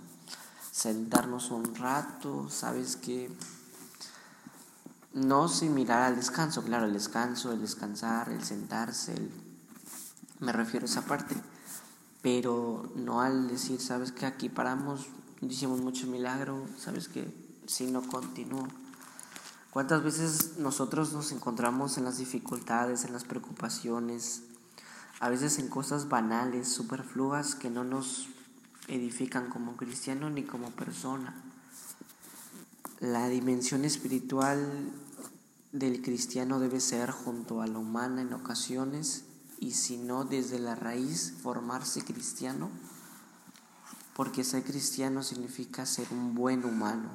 sentarnos 0.73 1.51
un 1.51 1.75
rato, 1.75 2.49
¿sabes 2.49 2.95
qué? 2.95 3.29
No 5.13 5.47
sin 5.47 5.75
mirar 5.75 6.01
al 6.01 6.15
descanso, 6.15 6.63
claro, 6.63 6.87
el 6.87 6.93
descanso, 6.93 7.51
el 7.51 7.61
descansar, 7.61 8.29
el 8.29 8.43
sentarse, 8.43 9.13
me 10.39 10.51
refiero 10.51 10.87
a 10.87 10.89
esa 10.89 11.03
parte, 11.05 11.35
pero 12.23 12.91
no 12.95 13.21
al 13.21 13.49
decir, 13.49 13.79
sabes 13.79 14.11
que 14.11 14.25
aquí 14.25 14.49
paramos, 14.49 15.05
hicimos 15.41 15.79
mucho 15.79 16.07
milagro, 16.07 16.65
sabes 16.79 17.07
que 17.07 17.31
si 17.67 17.91
no 17.91 18.01
continúo. 18.01 18.67
¿Cuántas 19.69 20.03
veces 20.03 20.57
nosotros 20.57 21.13
nos 21.13 21.31
encontramos 21.31 21.99
en 21.99 22.05
las 22.05 22.17
dificultades, 22.17 23.05
en 23.05 23.13
las 23.13 23.25
preocupaciones, 23.25 24.41
a 25.19 25.29
veces 25.29 25.59
en 25.59 25.67
cosas 25.67 26.09
banales, 26.09 26.67
superfluas 26.67 27.53
que 27.53 27.69
no 27.69 27.83
nos 27.83 28.27
edifican 28.87 29.49
como 29.49 29.75
cristiano 29.77 30.29
ni 30.29 30.43
como 30.43 30.71
persona? 30.71 31.35
La 32.99 33.27
dimensión 33.27 33.85
espiritual 33.85 34.91
del 35.71 36.01
cristiano 36.01 36.59
debe 36.59 36.79
ser 36.79 37.11
junto 37.11 37.61
a 37.61 37.67
la 37.67 37.79
humana 37.79 38.21
en 38.21 38.33
ocasiones 38.33 39.25
y 39.59 39.71
si 39.71 39.97
no 39.97 40.25
desde 40.25 40.59
la 40.59 40.75
raíz 40.75 41.33
formarse 41.41 42.03
cristiano, 42.03 42.69
porque 44.15 44.43
ser 44.43 44.63
cristiano 44.63 45.23
significa 45.23 45.85
ser 45.85 46.07
un 46.11 46.35
buen 46.35 46.65
humano 46.65 47.09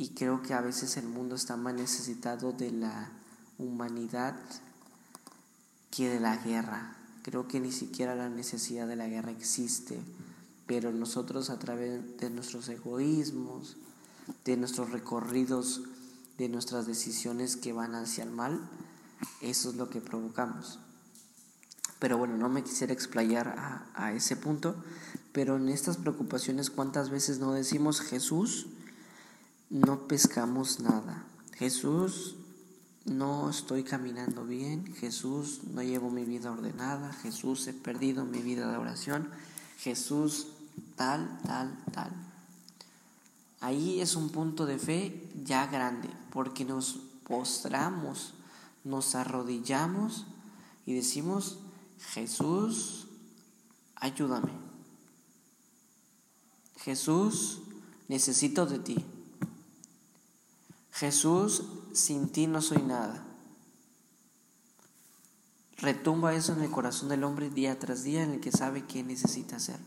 y 0.00 0.14
creo 0.14 0.40
que 0.40 0.54
a 0.54 0.62
veces 0.62 0.96
el 0.96 1.06
mundo 1.06 1.34
está 1.34 1.58
más 1.58 1.74
necesitado 1.74 2.52
de 2.52 2.70
la 2.70 3.10
humanidad 3.58 4.34
que 5.90 6.08
de 6.08 6.20
la 6.20 6.38
guerra. 6.38 6.96
Creo 7.22 7.46
que 7.46 7.60
ni 7.60 7.70
siquiera 7.70 8.14
la 8.14 8.30
necesidad 8.30 8.86
de 8.86 8.96
la 8.96 9.08
guerra 9.08 9.30
existe, 9.30 10.00
pero 10.70 10.92
nosotros 10.92 11.50
a 11.50 11.58
través 11.58 12.16
de 12.18 12.30
nuestros 12.30 12.68
egoísmos, 12.68 13.76
de 14.44 14.56
nuestros 14.56 14.92
recorridos, 14.92 15.82
de 16.38 16.48
nuestras 16.48 16.86
decisiones 16.86 17.56
que 17.56 17.72
van 17.72 17.96
hacia 17.96 18.22
el 18.22 18.30
mal, 18.30 18.60
eso 19.40 19.70
es 19.70 19.74
lo 19.74 19.90
que 19.90 20.00
provocamos. 20.00 20.78
Pero 21.98 22.18
bueno, 22.18 22.36
no 22.36 22.48
me 22.48 22.62
quisiera 22.62 22.92
explayar 22.92 23.48
a, 23.48 23.90
a 23.96 24.12
ese 24.12 24.36
punto, 24.36 24.76
pero 25.32 25.56
en 25.56 25.68
estas 25.68 25.96
preocupaciones, 25.96 26.70
¿cuántas 26.70 27.10
veces 27.10 27.40
no 27.40 27.52
decimos 27.52 28.00
Jesús? 28.00 28.68
No 29.70 30.06
pescamos 30.06 30.78
nada. 30.78 31.24
Jesús, 31.56 32.36
no 33.06 33.50
estoy 33.50 33.82
caminando 33.82 34.44
bien. 34.44 34.94
Jesús, 34.94 35.62
no 35.64 35.82
llevo 35.82 36.10
mi 36.10 36.24
vida 36.24 36.52
ordenada. 36.52 37.12
Jesús, 37.12 37.66
he 37.66 37.72
perdido 37.72 38.24
mi 38.24 38.38
vida 38.38 38.70
de 38.70 38.76
oración. 38.76 39.30
Jesús, 39.78 40.46
tal, 41.00 41.40
tal, 41.46 41.82
tal. 41.94 42.12
Ahí 43.60 44.02
es 44.02 44.16
un 44.16 44.28
punto 44.28 44.66
de 44.66 44.76
fe 44.76 45.30
ya 45.46 45.66
grande, 45.66 46.10
porque 46.30 46.66
nos 46.66 47.00
postramos, 47.26 48.34
nos 48.84 49.14
arrodillamos 49.14 50.26
y 50.84 50.92
decimos, 50.92 51.56
Jesús, 52.12 53.06
ayúdame. 53.94 54.52
Jesús, 56.76 57.60
necesito 58.08 58.66
de 58.66 58.78
ti. 58.80 59.06
Jesús, 60.92 61.62
sin 61.94 62.28
ti 62.28 62.46
no 62.46 62.60
soy 62.60 62.82
nada. 62.82 63.24
Retumba 65.78 66.34
eso 66.34 66.52
en 66.52 66.60
el 66.60 66.70
corazón 66.70 67.08
del 67.08 67.24
hombre 67.24 67.48
día 67.48 67.78
tras 67.78 68.02
día 68.02 68.22
en 68.22 68.32
el 68.32 68.40
que 68.40 68.52
sabe 68.52 68.84
qué 68.84 69.02
necesita 69.02 69.56
hacer. 69.56 69.80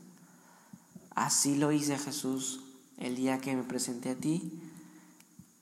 Así 1.15 1.55
lo 1.55 1.71
hice 1.71 1.97
Jesús 1.97 2.61
el 2.97 3.15
día 3.15 3.39
que 3.39 3.55
me 3.55 3.63
presenté 3.63 4.11
a 4.11 4.15
ti 4.15 4.51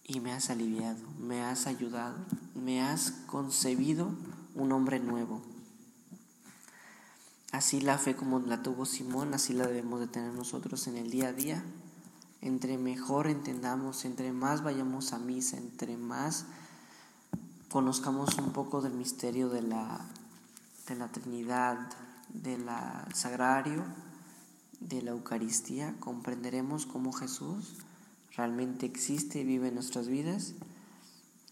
y 0.06 0.20
me 0.20 0.32
has 0.32 0.50
aliviado, 0.50 1.00
me 1.20 1.42
has 1.42 1.68
ayudado, 1.68 2.18
me 2.56 2.82
has 2.82 3.12
concebido 3.28 4.12
un 4.56 4.72
hombre 4.72 5.00
nuevo. 5.00 5.42
Así 7.52 7.82
la 7.82 7.98
fe 7.98 8.16
como 8.16 8.40
la 8.40 8.64
tuvo 8.64 8.86
Simón, 8.86 9.34
así 9.34 9.54
la 9.54 9.68
debemos 9.68 10.00
de 10.00 10.08
tener 10.08 10.34
nosotros 10.34 10.88
en 10.88 10.98
el 10.98 11.12
día 11.12 11.30
a 11.30 11.34
día. 11.34 11.64
Entre 12.42 12.78
mejor 12.78 13.28
entendamos, 13.28 14.06
entre 14.06 14.32
más 14.32 14.64
vayamos 14.64 15.14
a 15.14 15.20
misa, 15.20 15.58
entre 15.58 15.98
más 15.98 16.46
conozcamos 17.70 18.38
un 18.38 18.52
poco 18.52 18.82
del 18.82 18.94
misterio 18.94 19.50
de 19.50 19.62
la, 19.62 20.00
de 20.88 20.96
la 20.96 21.08
Trinidad, 21.10 21.78
del 22.30 22.66
Sagrario, 23.14 23.84
de 24.82 25.02
la 25.02 25.12
Eucaristía 25.12 25.96
comprenderemos 26.00 26.86
cómo 26.86 27.14
Jesús 27.14 27.76
realmente 28.36 28.86
existe 28.86 29.42
y 29.42 29.44
vive 29.44 29.70
en 29.70 29.76
nuestras 29.76 30.08
vidas 30.08 30.54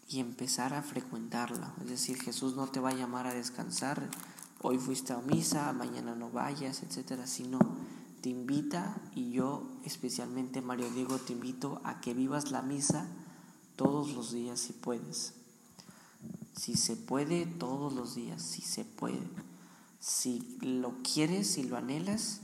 y 0.10 0.20
empezar 0.20 0.74
a 0.74 0.82
frecuentarlo. 0.82 1.68
Es 1.82 1.90
decir, 1.90 2.22
Jesús 2.22 2.56
no 2.56 2.68
te 2.68 2.80
va 2.80 2.90
a 2.90 2.96
llamar 2.96 3.28
a 3.28 3.34
descansar, 3.34 4.10
hoy 4.62 4.78
fuiste 4.80 5.14
a 5.14 5.20
misa, 5.20 5.72
mañana 5.74 6.16
no 6.16 6.32
vayas, 6.32 6.84
etcétera, 6.84 7.28
sino 7.28 7.60
te 8.22 8.30
invita 8.30 9.00
y 9.16 9.32
yo 9.32 9.68
especialmente 9.86 10.62
Mario 10.62 10.90
Diego 10.90 11.18
te 11.18 11.34
invito 11.34 11.80
a 11.84 12.02
que 12.02 12.14
vivas 12.14 12.52
la 12.52 12.62
misa 12.62 13.08
todos 13.76 14.14
los 14.14 14.32
días 14.32 14.60
si 14.60 14.74
puedes. 14.74 15.34
Si 16.56 16.76
se 16.76 16.98
puede, 16.98 17.46
todos 17.46 17.94
los 17.94 18.16
días, 18.16 18.42
si 18.42 18.62
se 18.62 18.84
puede. 18.84 19.22
Si 20.00 20.58
lo 20.62 20.96
quieres, 21.04 21.52
si 21.52 21.64
lo 21.64 21.78
anhelas 21.78 22.42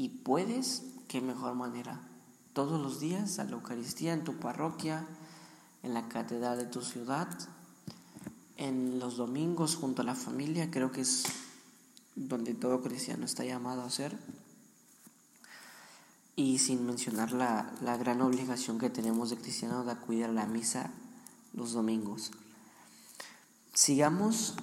y 0.00 0.08
puedes, 0.08 0.84
qué 1.08 1.20
mejor 1.20 1.54
manera. 1.54 2.00
Todos 2.54 2.80
los 2.80 3.00
días 3.00 3.38
a 3.38 3.44
la 3.44 3.50
Eucaristía 3.50 4.14
en 4.14 4.24
tu 4.24 4.38
parroquia, 4.38 5.06
en 5.82 5.92
la 5.92 6.08
catedral 6.08 6.56
de 6.56 6.64
tu 6.64 6.80
ciudad, 6.80 7.28
en 8.56 8.98
los 8.98 9.18
domingos 9.18 9.76
junto 9.76 10.00
a 10.00 10.06
la 10.06 10.14
familia, 10.14 10.70
creo 10.70 10.90
que 10.90 11.02
es 11.02 11.24
donde 12.16 12.54
todo 12.54 12.80
cristiano 12.80 13.26
está 13.26 13.44
llamado 13.44 13.82
a 13.82 13.90
ser. 13.90 14.16
Y 16.34 16.60
sin 16.60 16.86
mencionar 16.86 17.32
la, 17.32 17.70
la 17.82 17.98
gran 17.98 18.22
obligación 18.22 18.78
que 18.78 18.88
tenemos 18.88 19.28
de 19.28 19.36
cristianos 19.36 19.84
de 19.84 19.92
acudir 19.92 20.24
a 20.24 20.32
la 20.32 20.46
misa 20.46 20.90
los 21.52 21.74
domingos. 21.74 22.30
Sigamos. 23.74 24.54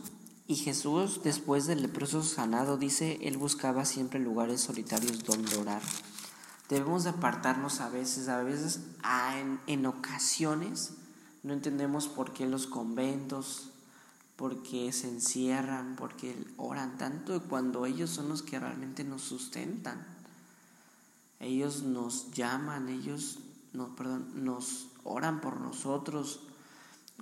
Y 0.48 0.56
Jesús, 0.56 1.22
después 1.24 1.68
del 1.68 1.82
leproso 1.82 2.24
sanado, 2.24 2.78
dice, 2.78 3.20
él 3.22 3.38
buscaba 3.38 3.84
siempre 3.84 4.20
lugares 4.20 4.62
solitarios 4.62 5.26
donde 5.26 5.58
orar. 5.58 5.82
Debemos 6.70 7.04
de 7.04 7.10
apartarnos 7.10 7.82
a 7.82 7.90
veces, 7.90 8.30
a 8.30 8.42
veces, 8.42 8.80
en, 9.36 9.60
en 9.68 9.86
ocasiones, 9.86 10.94
no 11.44 11.54
entendemos 11.54 12.08
por 12.08 12.32
qué 12.32 12.46
los 12.46 12.66
conventos, 12.66 13.72
por 14.38 14.64
qué 14.64 14.94
se 14.94 15.10
encierran, 15.10 15.96
por 15.98 16.16
qué 16.16 16.38
oran 16.56 16.98
tanto 16.98 17.42
cuando 17.44 17.86
ellos 17.86 18.10
son 18.10 18.30
los 18.30 18.42
que 18.42 18.60
realmente 18.60 19.04
nos 19.04 19.24
sustentan. 19.24 20.06
Ellos 21.40 21.84
nos 21.84 22.32
llaman, 22.32 22.88
ellos 22.88 23.40
perdón, 23.96 24.46
nos 24.46 24.88
oran 25.04 25.42
por 25.42 25.60
nosotros, 25.60 26.40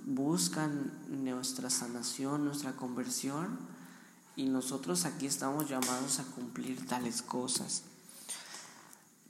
buscan 0.04 0.92
nuestra 1.08 1.70
sanación, 1.70 2.44
nuestra 2.44 2.72
conversión 2.72 3.58
y 4.36 4.44
nosotros 4.46 5.04
aquí 5.06 5.26
estamos 5.26 5.68
llamados 5.68 6.20
a 6.20 6.24
cumplir 6.24 6.86
tales 6.86 7.22
cosas. 7.22 7.82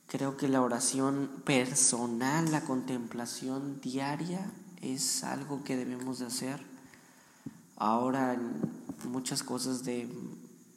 Creo 0.09 0.37
que 0.37 0.49
la 0.49 0.63
oración 0.63 1.31
personal, 1.45 2.51
la 2.51 2.63
contemplación 2.63 3.81
diaria 3.81 4.51
es 4.81 5.25
algo 5.25 5.65
que 5.65 5.77
debemos 5.77 6.19
de 6.19 6.27
hacer. 6.27 6.61
Ahora 7.77 8.39
muchas 9.05 9.43
cosas 9.43 9.85
de, 9.85 10.09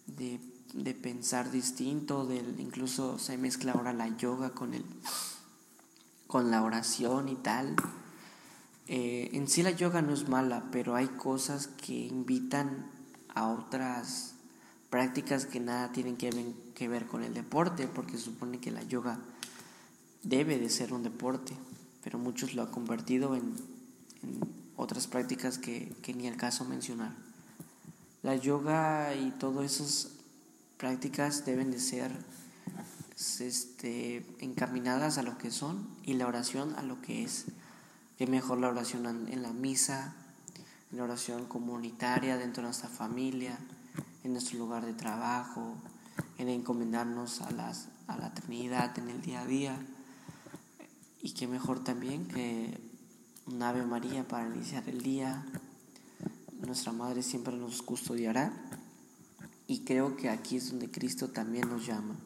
de, 0.08 0.93
pensar 0.93 1.51
distinto, 1.51 2.25
del, 2.25 2.60
incluso 2.60 3.19
se 3.19 3.38
mezcla 3.38 3.74
ahora 3.74 3.93
la 3.93 4.15
yoga 4.17 4.51
con, 4.51 4.74
el, 4.74 4.86
con 6.27 6.51
la 6.51 6.63
oración 6.63 7.29
y 7.29 7.36
tal. 7.36 7.75
Eh, 8.91 9.29
en 9.34 9.48
sí 9.48 9.62
la 9.62 9.69
yoga 9.69 10.01
no 10.01 10.13
es 10.13 10.27
mala, 10.27 10.63
pero 10.72 10.96
hay 10.96 11.10
cosas 11.10 11.67
que 11.67 11.93
invitan 11.93 12.89
a 13.36 13.48
otras 13.48 14.34
prácticas 14.89 15.46
que 15.46 15.60
nada 15.60 15.91
tienen 15.91 16.17
que 16.17 16.88
ver, 16.88 17.05
con 17.05 17.24
el 17.24 17.36
deporte, 17.36 17.88
porque 17.88 18.17
se 18.17 18.24
supone 18.24 18.60
que 18.60 18.72
la 18.72 18.81
yoga 18.81 19.19
debe 20.24 20.58
de 20.58 20.72
ser 20.72 20.91
un 20.91 21.03
deporte, 21.03 21.53
pero 22.03 22.17
muchos 22.17 22.55
lo 22.55 22.63
han 22.63 22.72
convertido 22.72 23.36
en, 23.36 23.53
otras 24.75 25.05
prácticas 25.05 25.60
que, 25.60 25.96
ni 26.15 26.25
el 26.25 26.36
caso 26.36 26.65
mencionar. 26.65 27.13
La 28.24 28.38
yoga 28.38 29.13
y 29.13 29.29
todas 29.29 29.72
esas 29.72 30.13
prácticas 30.77 31.46
deben 31.46 31.69
de 31.69 31.79
ser 31.79 32.12
este, 33.39 34.25
encaminadas 34.39 35.19
a 35.19 35.23
lo 35.23 35.38
que 35.38 35.52
son 35.52 35.88
y 36.04 36.15
la 36.15 36.25
oración 36.25 36.73
a 36.75 36.82
lo 36.82 36.99
que 37.02 37.23
es. 37.23 37.45
Qué 38.19 38.27
mejor 38.27 38.58
la 38.60 38.67
oración 38.67 39.29
en 39.29 39.41
la 39.41 39.53
misa, 39.53 40.13
en 40.91 40.97
la 40.97 41.05
oración 41.05 41.45
comunitaria 41.45 42.36
dentro 42.36 42.62
de 42.62 42.67
nuestra 42.67 42.89
familia, 42.89 43.58
en 44.25 44.34
nuestro 44.34 44.60
lugar 44.60 44.86
de 44.86 44.91
trabajo, 44.91 45.77
en 46.38 46.49
encomendarnos 46.49 47.39
a, 47.39 47.51
las, 47.51 47.88
a 48.08 48.17
la 48.17 48.34
Trinidad 48.34 48.99
en 48.99 49.08
el 49.08 49.21
día 49.21 49.39
a 49.39 49.45
día. 49.45 49.88
Y 51.21 51.32
qué 51.32 51.47
mejor 51.47 51.82
también 51.82 52.27
que 52.27 52.77
un 53.45 53.63
Ave 53.63 53.86
María 53.86 54.27
para 54.27 54.53
iniciar 54.53 54.89
el 54.89 55.01
día. 55.01 55.45
Nuestra 56.60 56.91
Madre 56.91 57.23
siempre 57.23 57.55
nos 57.55 57.82
custodiará. 57.82 58.51
Y 59.65 59.86
creo 59.86 60.17
que 60.17 60.29
aquí 60.29 60.58
es 60.58 60.71
donde 60.71 60.91
Cristo 60.91 61.29
también 61.29 61.69
nos 61.69 61.86
llama. 61.86 62.17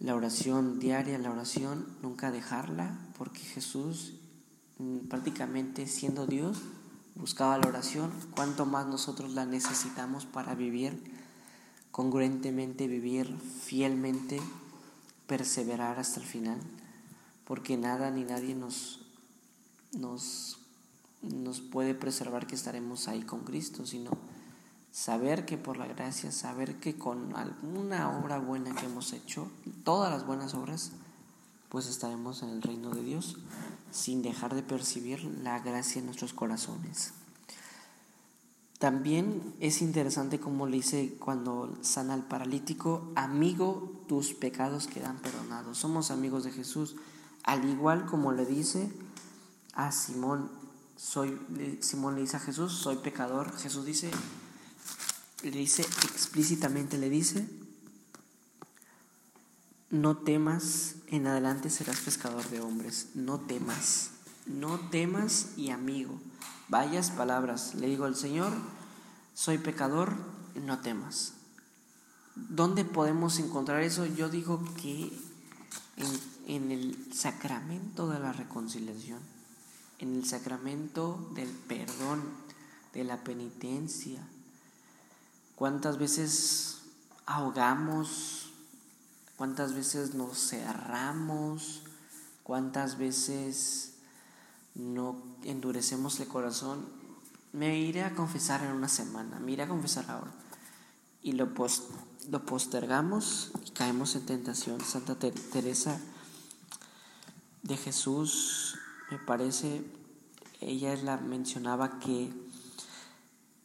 La 0.00 0.14
oración 0.14 0.78
diaria, 0.78 1.16
la 1.16 1.30
oración, 1.30 1.86
nunca 2.02 2.30
dejarla, 2.30 2.98
porque 3.16 3.40
Jesús 3.40 4.18
prácticamente 5.08 5.86
siendo 5.86 6.26
Dios, 6.26 6.62
buscaba 7.14 7.58
la 7.58 7.68
oración, 7.68 8.10
cuanto 8.34 8.66
más 8.66 8.86
nosotros 8.86 9.32
la 9.32 9.44
necesitamos 9.46 10.26
para 10.26 10.54
vivir 10.54 11.02
congruentemente, 11.90 12.88
vivir 12.88 13.36
fielmente, 13.38 14.40
perseverar 15.26 15.98
hasta 15.98 16.20
el 16.20 16.26
final, 16.26 16.58
porque 17.44 17.76
nada 17.76 18.10
ni 18.10 18.24
nadie 18.24 18.54
nos, 18.54 19.00
nos, 19.92 20.58
nos 21.20 21.60
puede 21.60 21.94
preservar 21.94 22.46
que 22.46 22.54
estaremos 22.54 23.08
ahí 23.08 23.22
con 23.22 23.40
Cristo, 23.40 23.84
sino 23.84 24.10
saber 24.90 25.44
que 25.44 25.58
por 25.58 25.76
la 25.76 25.86
gracia, 25.86 26.32
saber 26.32 26.80
que 26.80 26.96
con 26.96 27.36
alguna 27.36 28.18
obra 28.18 28.38
buena 28.38 28.74
que 28.74 28.86
hemos 28.86 29.12
hecho, 29.12 29.50
todas 29.84 30.10
las 30.10 30.26
buenas 30.26 30.54
obras, 30.54 30.92
pues 31.68 31.88
estaremos 31.88 32.42
en 32.42 32.50
el 32.50 32.62
reino 32.62 32.90
de 32.90 33.02
Dios 33.02 33.38
sin 33.92 34.22
dejar 34.22 34.54
de 34.54 34.62
percibir 34.62 35.22
la 35.22 35.60
gracia 35.60 36.00
en 36.00 36.06
nuestros 36.06 36.32
corazones. 36.32 37.12
También 38.78 39.54
es 39.60 39.80
interesante 39.80 40.40
como 40.40 40.66
le 40.66 40.78
dice 40.78 41.14
cuando 41.20 41.78
sana 41.82 42.14
al 42.14 42.24
paralítico, 42.24 43.12
amigo, 43.14 44.02
tus 44.08 44.34
pecados 44.34 44.88
quedan 44.88 45.18
perdonados. 45.18 45.78
Somos 45.78 46.10
amigos 46.10 46.42
de 46.42 46.50
Jesús, 46.50 46.96
al 47.44 47.68
igual 47.68 48.06
como 48.06 48.32
le 48.32 48.44
dice 48.44 48.90
a 49.74 49.92
Simón, 49.92 50.50
soy 50.96 51.38
Simón 51.80 52.16
le 52.16 52.22
dice 52.22 52.38
a 52.38 52.40
Jesús, 52.40 52.72
soy 52.72 52.96
pecador. 52.96 53.56
Jesús 53.56 53.84
dice 53.84 54.10
le 55.44 55.50
dice 55.50 55.82
explícitamente 55.82 56.98
le 56.98 57.08
dice, 57.08 57.48
no 59.92 60.16
temas, 60.16 60.96
en 61.08 61.26
adelante 61.26 61.68
serás 61.68 62.00
pescador 62.00 62.48
de 62.48 62.60
hombres. 62.60 63.10
No 63.14 63.38
temas, 63.38 64.12
no 64.46 64.80
temas 64.90 65.50
y 65.58 65.70
amigo. 65.70 66.18
Vayas 66.68 67.10
palabras. 67.10 67.74
Le 67.74 67.88
digo 67.88 68.06
al 68.06 68.16
Señor, 68.16 68.52
soy 69.34 69.58
pecador, 69.58 70.14
no 70.54 70.80
temas. 70.80 71.34
¿Dónde 72.34 72.86
podemos 72.86 73.38
encontrar 73.38 73.82
eso? 73.82 74.06
Yo 74.06 74.30
digo 74.30 74.64
que 74.80 75.12
en, 75.98 76.20
en 76.46 76.72
el 76.72 77.12
sacramento 77.12 78.08
de 78.08 78.18
la 78.18 78.32
reconciliación, 78.32 79.20
en 79.98 80.16
el 80.16 80.24
sacramento 80.24 81.30
del 81.34 81.50
perdón, 81.50 82.22
de 82.94 83.04
la 83.04 83.22
penitencia. 83.22 84.26
¿Cuántas 85.54 85.98
veces 85.98 86.78
ahogamos 87.26 88.41
cuántas 89.42 89.74
veces 89.74 90.14
nos 90.14 90.38
cerramos, 90.38 91.82
cuántas 92.44 92.96
veces 92.96 93.94
no 94.76 95.20
endurecemos 95.42 96.20
el 96.20 96.28
corazón. 96.28 96.86
Me 97.52 97.76
iré 97.76 98.04
a 98.04 98.14
confesar 98.14 98.62
en 98.62 98.70
una 98.70 98.86
semana, 98.86 99.40
me 99.40 99.50
iré 99.50 99.64
a 99.64 99.68
confesar 99.68 100.08
ahora. 100.08 100.30
Y 101.24 101.32
lo, 101.32 101.48
lo 102.30 102.46
postergamos 102.46 103.50
y 103.66 103.70
caemos 103.72 104.14
en 104.14 104.26
tentación. 104.26 104.80
Santa 104.80 105.16
Teresa 105.16 105.98
de 107.64 107.76
Jesús, 107.76 108.78
me 109.10 109.18
parece, 109.18 109.84
ella 110.60 110.94
la 110.98 111.16
mencionaba 111.16 111.98
que 111.98 112.32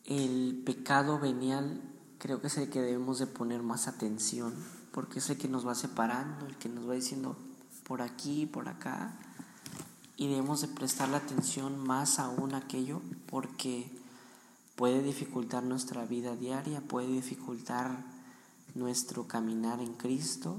el 0.05 0.59
pecado 0.65 1.19
venial 1.19 1.83
creo 2.17 2.41
que 2.41 2.47
es 2.47 2.57
el 2.57 2.71
que 2.71 2.81
debemos 2.81 3.19
de 3.19 3.27
poner 3.27 3.61
más 3.61 3.87
atención 3.87 4.55
porque 4.97 5.19
es 5.19 5.29
el 5.29 5.38
que 5.38 5.47
nos 5.47 5.67
va 5.67 5.75
separando, 5.75 6.47
el 6.47 6.55
que 6.55 6.69
nos 6.69 6.89
va 6.89 6.95
diciendo 6.95 7.38
por 7.83 8.01
aquí, 8.01 8.47
por 8.47 8.67
acá, 8.67 9.13
y 10.15 10.27
debemos 10.27 10.62
de 10.62 10.69
prestar 10.69 11.10
la 11.10 11.17
atención 11.17 11.77
más 11.77 12.17
aún 12.17 12.55
a 12.55 12.57
aquello 12.57 13.03
porque 13.27 13.91
puede 14.75 15.03
dificultar 15.03 15.62
nuestra 15.62 16.03
vida 16.07 16.36
diaria, 16.36 16.81
puede 16.81 17.10
dificultar 17.10 18.05
nuestro 18.73 19.27
caminar 19.27 19.81
en 19.81 19.93
Cristo 19.93 20.57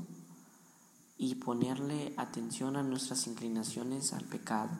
y 1.16 1.34
ponerle 1.34 2.14
atención 2.16 2.76
a 2.76 2.84
nuestras 2.84 3.26
inclinaciones 3.26 4.12
al 4.12 4.22
pecado. 4.22 4.70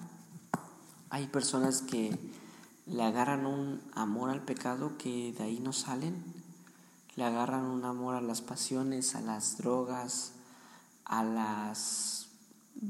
Hay 1.11 1.27
personas 1.27 1.83
que 1.83 2.16
le 2.87 3.03
agarran 3.03 3.44
un 3.44 3.81
amor 3.92 4.31
al 4.31 4.44
pecado 4.44 4.97
que 4.99 5.33
de 5.37 5.42
ahí 5.42 5.59
no 5.59 5.73
salen 5.73 6.38
le 7.18 7.24
agarran 7.24 7.64
un 7.64 7.85
amor 7.85 8.14
a 8.14 8.20
las 8.20 8.42
pasiones, 8.42 9.16
a 9.16 9.20
las 9.20 9.59
drogas, 9.59 10.35
a, 11.04 11.24
las, 11.24 12.28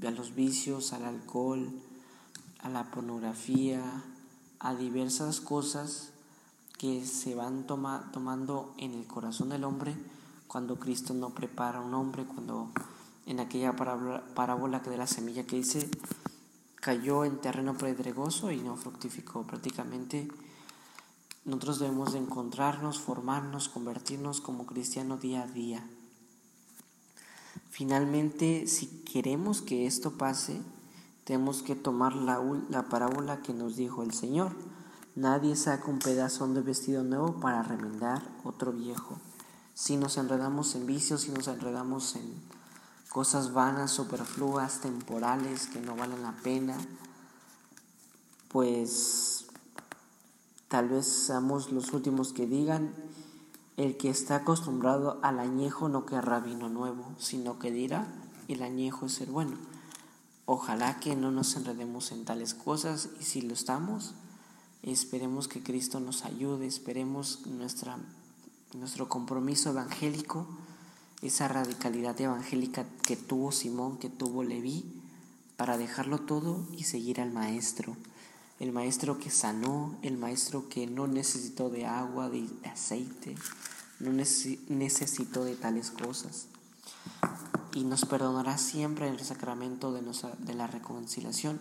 a 0.06 0.10
los 0.10 0.34
vicios, 0.34 0.92
al 0.92 1.06
alcohol, 1.06 1.70
a 2.58 2.68
la 2.68 2.90
pornografía, 2.90 3.80
a 4.60 4.74
diversas 4.74 5.40
cosas 5.40 6.10
que 6.76 7.06
se 7.06 7.34
van 7.34 7.66
tomando 7.66 8.74
en 8.76 8.92
el 8.92 9.06
corazón 9.06 9.48
del 9.48 9.64
hombre 9.64 9.96
cuando 10.46 10.78
Cristo 10.78 11.14
no 11.14 11.30
prepara 11.30 11.78
a 11.78 11.82
un 11.82 11.94
hombre, 11.94 12.26
cuando 12.26 12.68
en 13.24 13.40
aquella 13.40 13.74
parábola 13.76 14.82
que 14.82 14.90
de 14.90 14.98
la 14.98 15.06
semilla 15.06 15.44
que 15.44 15.56
dice 15.56 15.88
cayó 16.74 17.24
en 17.24 17.40
terreno 17.40 17.78
pedregoso 17.78 18.52
y 18.52 18.58
no 18.58 18.76
fructificó 18.76 19.44
prácticamente. 19.44 20.28
Nosotros 21.48 21.78
debemos 21.78 22.12
de 22.12 22.18
encontrarnos, 22.18 23.00
formarnos, 23.00 23.70
convertirnos 23.70 24.42
como 24.42 24.66
cristianos 24.66 25.22
día 25.22 25.44
a 25.44 25.46
día. 25.46 25.82
Finalmente, 27.70 28.66
si 28.66 28.86
queremos 29.10 29.62
que 29.62 29.86
esto 29.86 30.18
pase, 30.18 30.60
tenemos 31.24 31.62
que 31.62 31.74
tomar 31.74 32.14
la, 32.14 32.38
la 32.68 32.90
parábola 32.90 33.40
que 33.40 33.54
nos 33.54 33.76
dijo 33.76 34.02
el 34.02 34.12
Señor. 34.12 34.52
Nadie 35.16 35.56
saca 35.56 35.90
un 35.90 36.00
pedazo 36.00 36.46
de 36.48 36.60
vestido 36.60 37.02
nuevo 37.02 37.40
para 37.40 37.62
remendar 37.62 38.22
otro 38.44 38.72
viejo. 38.72 39.18
Si 39.72 39.96
nos 39.96 40.18
enredamos 40.18 40.74
en 40.74 40.84
vicios, 40.84 41.22
si 41.22 41.30
nos 41.30 41.48
enredamos 41.48 42.14
en 42.16 42.30
cosas 43.08 43.54
vanas, 43.54 43.90
superfluas, 43.90 44.82
temporales, 44.82 45.66
que 45.68 45.80
no 45.80 45.96
valen 45.96 46.22
la 46.22 46.32
pena, 46.42 46.76
pues 48.48 49.27
tal 50.68 50.88
vez 50.88 51.06
seamos 51.06 51.72
los 51.72 51.92
últimos 51.92 52.32
que 52.32 52.46
digan, 52.46 52.94
el 53.76 53.96
que 53.96 54.10
está 54.10 54.36
acostumbrado 54.36 55.18
al 55.22 55.38
añejo 55.38 55.88
no 55.88 56.06
querrá 56.06 56.40
vino 56.40 56.68
nuevo, 56.68 57.04
sino 57.18 57.58
que 57.58 57.70
dirá, 57.70 58.06
el 58.48 58.62
añejo 58.62 59.06
es 59.06 59.20
el 59.20 59.30
bueno. 59.30 59.56
Ojalá 60.46 60.98
que 61.00 61.14
no 61.16 61.30
nos 61.30 61.56
enredemos 61.56 62.10
en 62.12 62.24
tales 62.24 62.54
cosas 62.54 63.10
y 63.20 63.24
si 63.24 63.42
lo 63.42 63.54
estamos, 63.54 64.14
esperemos 64.82 65.48
que 65.48 65.62
Cristo 65.62 66.00
nos 66.00 66.24
ayude, 66.24 66.66
esperemos 66.66 67.46
nuestra, 67.46 67.98
nuestro 68.74 69.08
compromiso 69.08 69.70
evangélico 69.70 70.46
esa 71.22 71.48
radicalidad 71.48 72.20
evangélica 72.20 72.86
que 73.02 73.16
tuvo 73.16 73.50
Simón, 73.50 73.98
que 73.98 74.08
tuvo 74.08 74.44
Leví, 74.44 74.84
para 75.56 75.76
dejarlo 75.76 76.20
todo 76.20 76.64
y 76.76 76.84
seguir 76.84 77.20
al 77.20 77.32
Maestro. 77.32 77.96
El 78.60 78.72
Maestro 78.72 79.18
que 79.18 79.30
sanó, 79.30 79.96
el 80.02 80.16
Maestro 80.16 80.68
que 80.68 80.86
no 80.86 81.06
necesitó 81.06 81.70
de 81.70 81.86
agua, 81.86 82.28
de 82.28 82.48
aceite, 82.64 83.36
no 84.00 84.12
necesitó 84.12 85.44
de 85.44 85.54
tales 85.54 85.90
cosas. 85.90 86.46
Y 87.74 87.84
nos 87.84 88.04
perdonará 88.04 88.58
siempre 88.58 89.06
en 89.06 89.14
el 89.14 89.20
sacramento 89.20 89.92
de, 89.92 90.02
de 90.38 90.54
la 90.54 90.66
reconciliación. 90.66 91.60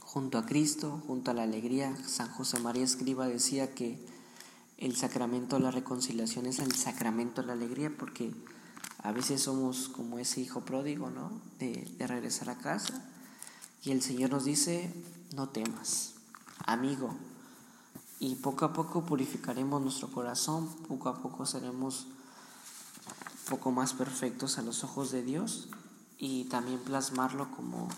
Junto 0.00 0.38
a 0.38 0.46
Cristo, 0.46 1.02
junto 1.06 1.30
a 1.30 1.34
la 1.34 1.42
alegría, 1.42 1.94
San 2.06 2.30
José 2.30 2.58
María 2.60 2.84
Escriba 2.84 3.26
decía 3.26 3.74
que 3.74 3.98
el 4.78 4.96
sacramento 4.96 5.56
de 5.56 5.62
la 5.62 5.70
reconciliación 5.70 6.46
es 6.46 6.58
el 6.58 6.74
sacramento 6.74 7.40
de 7.40 7.48
la 7.48 7.54
alegría 7.54 7.90
porque 7.96 8.32
a 9.02 9.12
veces 9.12 9.42
somos 9.42 9.88
como 9.88 10.18
ese 10.18 10.40
hijo 10.40 10.62
pródigo, 10.62 11.10
¿no? 11.10 11.30
De, 11.58 11.88
regresar 11.98 12.50
a 12.50 12.58
casa 12.58 13.04
y 13.86 13.92
el 13.92 14.02
Señor 14.02 14.30
nos 14.30 14.44
dice, 14.44 14.92
no 15.36 15.48
temas, 15.48 16.14
amigo. 16.66 17.14
Y 18.18 18.34
poco 18.34 18.64
a 18.64 18.72
poco 18.72 19.06
purificaremos 19.06 19.80
nuestro 19.80 20.08
corazón, 20.10 20.68
poco 20.88 21.08
a 21.08 21.22
poco 21.22 21.46
seremos 21.46 22.08
poco 23.48 23.70
más 23.70 23.92
perfectos 23.92 24.58
a 24.58 24.62
los 24.62 24.82
ojos 24.82 25.12
de 25.12 25.22
Dios 25.22 25.68
y 26.18 26.46
también 26.46 26.80
plasmarlo 26.80 27.48
como, 27.52 27.88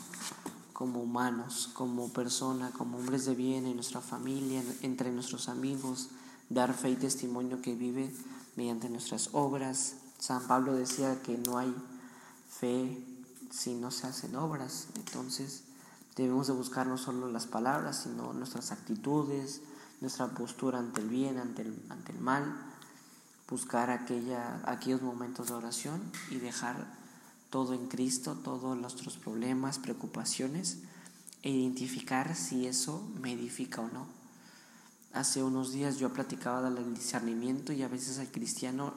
como 0.74 1.00
humanos, 1.00 1.70
como 1.72 2.12
persona, 2.12 2.70
como 2.70 2.98
hombres 2.98 3.24
de 3.24 3.34
bien 3.34 3.64
en 3.64 3.76
nuestra 3.76 4.02
familia, 4.02 4.62
entre 4.82 5.10
nuestros 5.10 5.48
amigos, 5.48 6.10
dar 6.50 6.74
fe 6.74 6.90
y 6.90 6.96
testimonio 6.96 7.62
que 7.62 7.74
vive 7.74 8.14
mediante 8.56 8.90
nuestras 8.90 9.30
obras. 9.32 9.94
San 10.18 10.46
Pablo 10.46 10.74
decía 10.74 11.22
que 11.22 11.38
no 11.38 11.56
hay 11.56 11.74
fe 12.50 13.02
si 13.50 13.74
no 13.74 13.90
se 13.90 14.06
hacen 14.06 14.36
obras. 14.36 14.88
Entonces 14.94 15.62
debemos 16.22 16.46
de 16.46 16.52
buscar 16.52 16.86
no 16.86 16.98
solo 16.98 17.30
las 17.30 17.46
palabras, 17.46 18.02
sino 18.02 18.32
nuestras 18.32 18.72
actitudes, 18.72 19.62
nuestra 20.00 20.28
postura 20.28 20.78
ante 20.78 21.00
el 21.00 21.08
bien, 21.08 21.38
ante 21.38 21.62
el, 21.62 21.82
ante 21.88 22.12
el 22.12 22.20
mal, 22.20 22.44
buscar 23.48 23.90
aquella, 23.90 24.60
aquellos 24.64 25.02
momentos 25.02 25.48
de 25.48 25.54
oración 25.54 26.00
y 26.30 26.36
dejar 26.36 26.86
todo 27.50 27.72
en 27.72 27.88
Cristo, 27.88 28.36
todos 28.42 28.76
nuestros 28.76 29.16
problemas, 29.16 29.78
preocupaciones, 29.78 30.78
e 31.42 31.50
identificar 31.50 32.34
si 32.34 32.66
eso 32.66 33.08
me 33.20 33.32
edifica 33.32 33.80
o 33.80 33.88
no. 33.88 34.06
Hace 35.12 35.42
unos 35.42 35.72
días 35.72 35.98
yo 35.98 36.12
platicaba 36.12 36.68
del 36.68 36.94
discernimiento 36.94 37.72
y 37.72 37.82
a 37.82 37.88
veces 37.88 38.18
el 38.18 38.28
cristiano 38.28 38.92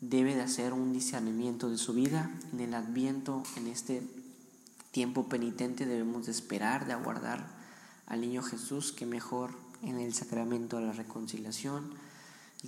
debe 0.00 0.34
de 0.34 0.42
hacer 0.42 0.72
un 0.72 0.92
discernimiento 0.92 1.70
de 1.70 1.78
su 1.78 1.94
vida. 1.94 2.30
En 2.52 2.60
el 2.60 2.74
adviento, 2.74 3.42
en 3.56 3.66
este 3.66 4.06
tiempo 4.94 5.28
penitente 5.28 5.86
debemos 5.86 6.26
de 6.26 6.30
esperar, 6.30 6.86
de 6.86 6.92
aguardar 6.92 7.48
al 8.06 8.20
niño 8.20 8.44
Jesús, 8.44 8.92
que 8.92 9.06
mejor 9.06 9.50
en 9.82 9.98
el 9.98 10.14
sacramento 10.14 10.76
de 10.76 10.86
la 10.86 10.92
reconciliación, 10.92 11.90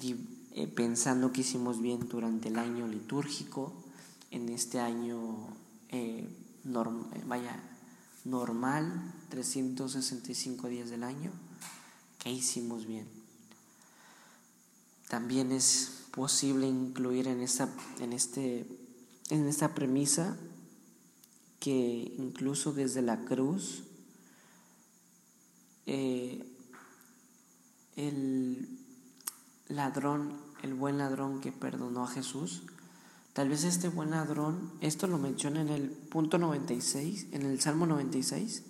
eh, 0.02 0.66
pensando 0.66 1.30
que 1.30 1.42
hicimos 1.42 1.80
bien 1.80 2.08
durante 2.08 2.48
el 2.48 2.58
año 2.58 2.88
litúrgico, 2.88 3.72
en 4.32 4.48
este 4.48 4.80
año 4.80 5.36
eh, 5.90 6.28
vaya, 7.26 7.60
normal, 8.24 9.14
365 9.28 10.66
días 10.68 10.90
del 10.90 11.04
año 11.04 11.30
e 12.24 12.32
hicimos 12.32 12.86
bien. 12.86 13.06
También 15.08 15.52
es 15.52 16.06
posible 16.10 16.66
incluir 16.66 17.28
en 17.28 17.40
esta, 17.40 17.68
en 18.00 18.12
este, 18.12 18.66
en 19.30 19.46
esta 19.46 19.76
premisa 19.76 20.36
que 21.66 22.14
incluso 22.18 22.72
desde 22.72 23.02
la 23.02 23.24
cruz 23.24 23.82
eh, 25.86 26.46
el 27.96 28.68
ladrón, 29.66 30.36
el 30.62 30.74
buen 30.74 30.96
ladrón 30.96 31.40
que 31.40 31.50
perdonó 31.50 32.04
a 32.04 32.06
Jesús, 32.06 32.62
tal 33.32 33.48
vez 33.48 33.64
este 33.64 33.88
buen 33.88 34.12
ladrón, 34.12 34.70
esto 34.80 35.08
lo 35.08 35.18
menciona 35.18 35.60
en 35.60 35.70
el 35.70 35.90
punto 35.90 36.38
96, 36.38 37.26
en 37.32 37.42
el 37.42 37.60
Salmo 37.60 37.84
96, 37.84 38.62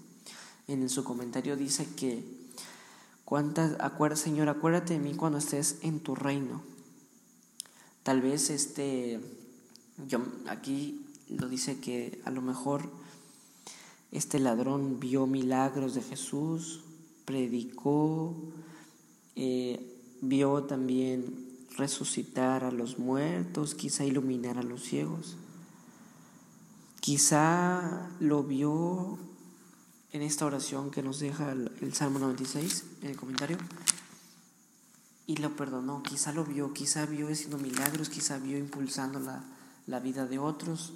en 0.68 0.88
su 0.88 1.04
comentario 1.04 1.54
dice 1.54 1.86
que 1.96 2.24
¿Cuántas, 3.26 3.76
Señor, 4.18 4.48
acuérdate 4.48 4.94
de 4.94 5.00
mí 5.00 5.14
cuando 5.14 5.36
estés 5.36 5.80
en 5.82 6.00
tu 6.00 6.14
reino. 6.14 6.62
Tal 8.04 8.22
vez 8.22 8.48
este, 8.48 9.20
yo 10.06 10.20
aquí 10.46 11.05
lo 11.28 11.48
dice 11.48 11.80
que 11.80 12.20
a 12.24 12.30
lo 12.30 12.42
mejor 12.42 12.90
este 14.12 14.38
ladrón 14.38 15.00
vio 15.00 15.26
milagros 15.26 15.94
de 15.94 16.02
Jesús, 16.02 16.80
predicó, 17.24 18.34
eh, 19.34 19.94
vio 20.22 20.64
también 20.64 21.46
resucitar 21.76 22.64
a 22.64 22.70
los 22.70 22.98
muertos, 22.98 23.74
quizá 23.74 24.04
iluminar 24.04 24.58
a 24.58 24.62
los 24.62 24.82
ciegos. 24.82 25.36
Quizá 27.00 28.10
lo 28.20 28.42
vio 28.42 29.18
en 30.12 30.22
esta 30.22 30.46
oración 30.46 30.90
que 30.90 31.02
nos 31.02 31.20
deja 31.20 31.52
el, 31.52 31.92
Salmo 31.94 32.18
96 32.18 32.84
en 33.02 33.10
el 33.10 33.16
comentario. 33.16 33.58
Y 35.26 35.36
lo 35.36 35.56
perdonó, 35.56 36.02
quizá 36.02 36.32
lo 36.32 36.44
vio, 36.44 36.72
quizá 36.72 37.04
vio 37.04 37.28
haciendo 37.28 37.58
milagros, 37.58 38.08
quizá 38.08 38.38
vio 38.38 38.56
impulsando 38.56 39.18
la, 39.18 39.44
la 39.86 40.00
vida 40.00 40.26
de 40.26 40.38
otros, 40.38 40.94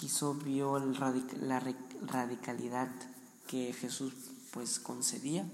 quizá 0.00 0.32
vio 0.32 0.78
la 0.78 1.60
radicalidad 2.06 2.88
que 3.46 3.74
Jesús 3.74 4.14
pues 4.50 4.80
concedía. 4.80 5.44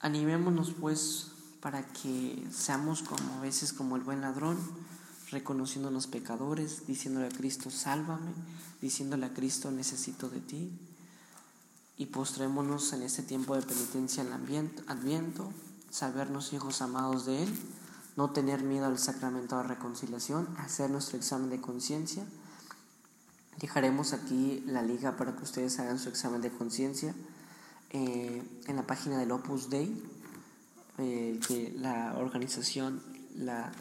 Animémonos 0.00 0.74
pues 0.78 1.28
para 1.62 1.86
que 1.86 2.46
seamos 2.52 3.02
como 3.02 3.38
a 3.38 3.40
veces 3.40 3.72
como 3.72 3.96
el 3.96 4.02
buen 4.02 4.20
ladrón, 4.20 4.58
reconociéndonos 5.30 6.06
pecadores, 6.06 6.86
diciéndole 6.86 7.28
a 7.28 7.30
Cristo, 7.30 7.70
sálvame, 7.70 8.32
diciéndole 8.82 9.24
a 9.24 9.32
Cristo, 9.32 9.70
necesito 9.70 10.28
de 10.28 10.40
ti, 10.40 10.70
y 11.96 12.06
postrémonos 12.06 12.92
en 12.92 13.02
este 13.02 13.22
tiempo 13.22 13.56
de 13.56 13.62
penitencia 13.62 14.22
en 14.22 14.28
el 14.28 14.70
adviento, 14.86 15.50
sabernos 15.90 16.52
hijos 16.52 16.82
amados 16.82 17.24
de 17.24 17.42
Él, 17.42 17.58
no 18.16 18.30
tener 18.30 18.62
miedo 18.62 18.84
al 18.84 18.98
sacramento 18.98 19.56
de 19.56 19.62
reconciliación, 19.62 20.46
hacer 20.58 20.90
nuestro 20.90 21.16
examen 21.16 21.48
de 21.48 21.60
conciencia. 21.60 22.26
Dejaremos 23.58 24.12
aquí 24.12 24.62
la 24.66 24.82
liga 24.82 25.16
para 25.16 25.36
que 25.36 25.42
ustedes 25.42 25.78
hagan 25.78 25.98
su 25.98 26.08
examen 26.08 26.40
de 26.40 26.50
conciencia 26.50 27.14
eh, 27.90 28.42
en 28.66 28.76
la 28.76 28.86
página 28.86 29.18
del 29.18 29.32
Opus 29.32 29.68
Dei, 29.68 30.02
eh, 30.98 31.38
que 31.46 31.74
la 31.76 32.14
organización, 32.16 33.02
la, 33.36 33.72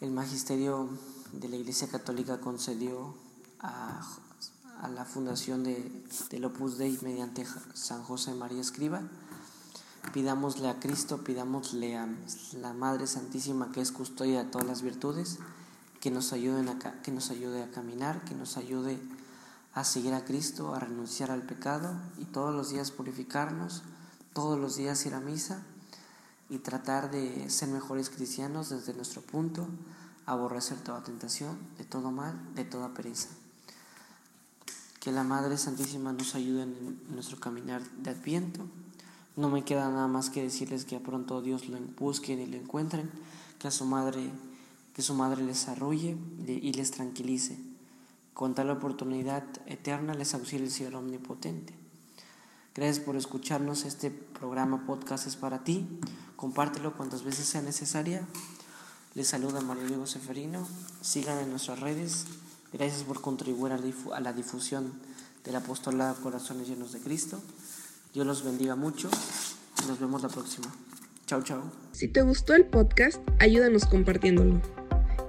el 0.00 0.10
magisterio 0.10 0.88
de 1.32 1.48
la 1.48 1.56
Iglesia 1.56 1.88
Católica 1.88 2.40
concedió 2.40 3.14
a 3.60 4.00
a 4.82 4.88
la 4.88 5.04
fundación 5.04 5.62
de, 5.62 5.90
del 6.30 6.44
Opus 6.44 6.76
Dei 6.76 6.98
mediante 7.02 7.46
San 7.72 8.02
José 8.02 8.34
María 8.34 8.60
Escriba. 8.60 9.00
pidámosle 10.12 10.68
a 10.68 10.80
Cristo, 10.80 11.22
pidámosle 11.22 11.96
a 11.96 12.08
la 12.60 12.72
Madre 12.72 13.06
Santísima 13.06 13.70
que 13.70 13.80
es 13.80 13.92
custodia 13.92 14.42
de 14.42 14.50
todas 14.50 14.66
las 14.66 14.82
virtudes, 14.82 15.38
que 16.02 16.10
nos, 16.10 16.32
ayuden 16.32 16.68
a, 16.68 16.78
que 17.02 17.12
nos 17.12 17.30
ayude 17.30 17.62
a 17.62 17.70
caminar, 17.70 18.24
que 18.24 18.34
nos 18.34 18.56
ayude 18.56 18.98
a 19.72 19.84
seguir 19.84 20.14
a 20.14 20.24
Cristo, 20.24 20.74
a 20.74 20.80
renunciar 20.80 21.30
al 21.30 21.42
pecado 21.42 21.94
y 22.18 22.24
todos 22.24 22.52
los 22.52 22.70
días 22.70 22.90
purificarnos, 22.90 23.84
todos 24.32 24.58
los 24.58 24.74
días 24.74 25.06
ir 25.06 25.14
a 25.14 25.20
misa 25.20 25.62
y 26.50 26.58
tratar 26.58 27.12
de 27.12 27.48
ser 27.48 27.68
mejores 27.68 28.10
cristianos 28.10 28.70
desde 28.70 28.94
nuestro 28.94 29.22
punto, 29.22 29.68
aborrecer 30.26 30.78
toda 30.78 31.04
tentación, 31.04 31.56
de 31.78 31.84
todo 31.84 32.10
mal, 32.10 32.36
de 32.56 32.64
toda 32.64 32.94
pereza. 32.94 33.28
Que 34.98 35.12
la 35.12 35.22
Madre 35.22 35.56
Santísima 35.56 36.12
nos 36.12 36.34
ayude 36.34 36.64
en 36.64 37.00
nuestro 37.14 37.38
caminar 37.38 37.80
de 37.82 38.10
Adviento 38.10 38.66
no 39.34 39.48
me 39.48 39.64
queda 39.64 39.88
nada 39.88 40.08
más 40.08 40.28
que 40.28 40.42
decirles 40.42 40.84
que 40.84 41.00
pronto 41.00 41.40
Dios 41.40 41.68
lo 41.68 41.78
busquen 41.98 42.40
y 42.40 42.46
lo 42.46 42.56
encuentren, 42.56 43.10
que 43.58 43.68
a 43.68 43.70
su 43.70 43.86
madre, 43.86 44.30
que 44.94 45.02
su 45.02 45.14
madre 45.14 45.42
les 45.42 45.68
arrulle 45.68 46.16
y 46.46 46.72
les 46.72 46.90
tranquilice. 46.90 47.58
Con 48.34 48.54
tal 48.54 48.70
oportunidad 48.70 49.44
eterna 49.66 50.14
les 50.14 50.34
auxilia 50.34 50.66
el 50.66 50.72
Señor 50.72 50.96
Omnipotente. 50.96 51.74
Gracias 52.74 53.00
por 53.00 53.16
escucharnos. 53.16 53.84
Este 53.84 54.10
programa 54.10 54.86
podcast 54.86 55.26
es 55.26 55.36
para 55.36 55.64
ti. 55.64 55.86
Compártelo 56.36 56.96
cuantas 56.96 57.22
veces 57.22 57.46
sea 57.46 57.60
necesaria. 57.60 58.26
Les 59.14 59.28
saluda 59.28 59.60
Mario 59.60 59.86
Diego 59.86 60.06
Seferino. 60.06 60.66
Sigan 61.02 61.38
en 61.38 61.50
nuestras 61.50 61.80
redes. 61.80 62.24
Gracias 62.72 63.02
por 63.02 63.20
contribuir 63.20 63.74
a 63.74 64.20
la 64.20 64.32
difusión 64.32 64.92
del 65.44 65.56
apostolado 65.56 66.14
Corazones 66.22 66.68
Llenos 66.68 66.92
de 66.92 67.00
Cristo. 67.00 67.40
Dios 68.14 68.26
los 68.26 68.42
bendiga 68.42 68.76
mucho. 68.76 69.10
Nos 69.86 70.00
vemos 70.00 70.22
la 70.22 70.28
próxima. 70.28 70.74
Chao, 71.26 71.42
chao. 71.42 71.62
Si 71.92 72.08
te 72.08 72.22
gustó 72.22 72.54
el 72.54 72.66
podcast, 72.66 73.20
ayúdanos 73.38 73.84
compartiéndolo. 73.84 74.81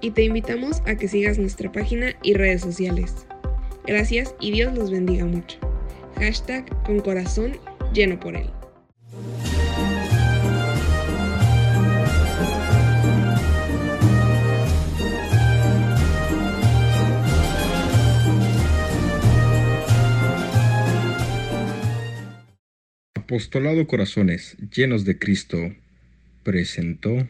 Y 0.04 0.12
te 0.12 0.24
invitamos 0.24 0.82
a 0.86 0.96
que 0.96 1.08
sigas 1.08 1.40
nuestra 1.40 1.72
página 1.72 2.14
y 2.22 2.34
redes 2.34 2.60
sociales. 2.60 3.26
Gracias 3.88 4.36
y 4.42 4.52
Dios 4.52 4.78
los 4.78 4.92
bendiga 4.92 5.24
mucho. 5.24 5.58
Hashtag 6.18 6.66
con 6.84 7.00
corazón 7.00 7.54
lleno 7.94 8.20
por 8.20 8.36
él. 8.36 8.50
Apostolado 23.16 23.88
Corazones 23.88 24.58
Llenos 24.76 25.06
de 25.06 25.18
Cristo 25.18 25.74
presentó 26.44 27.26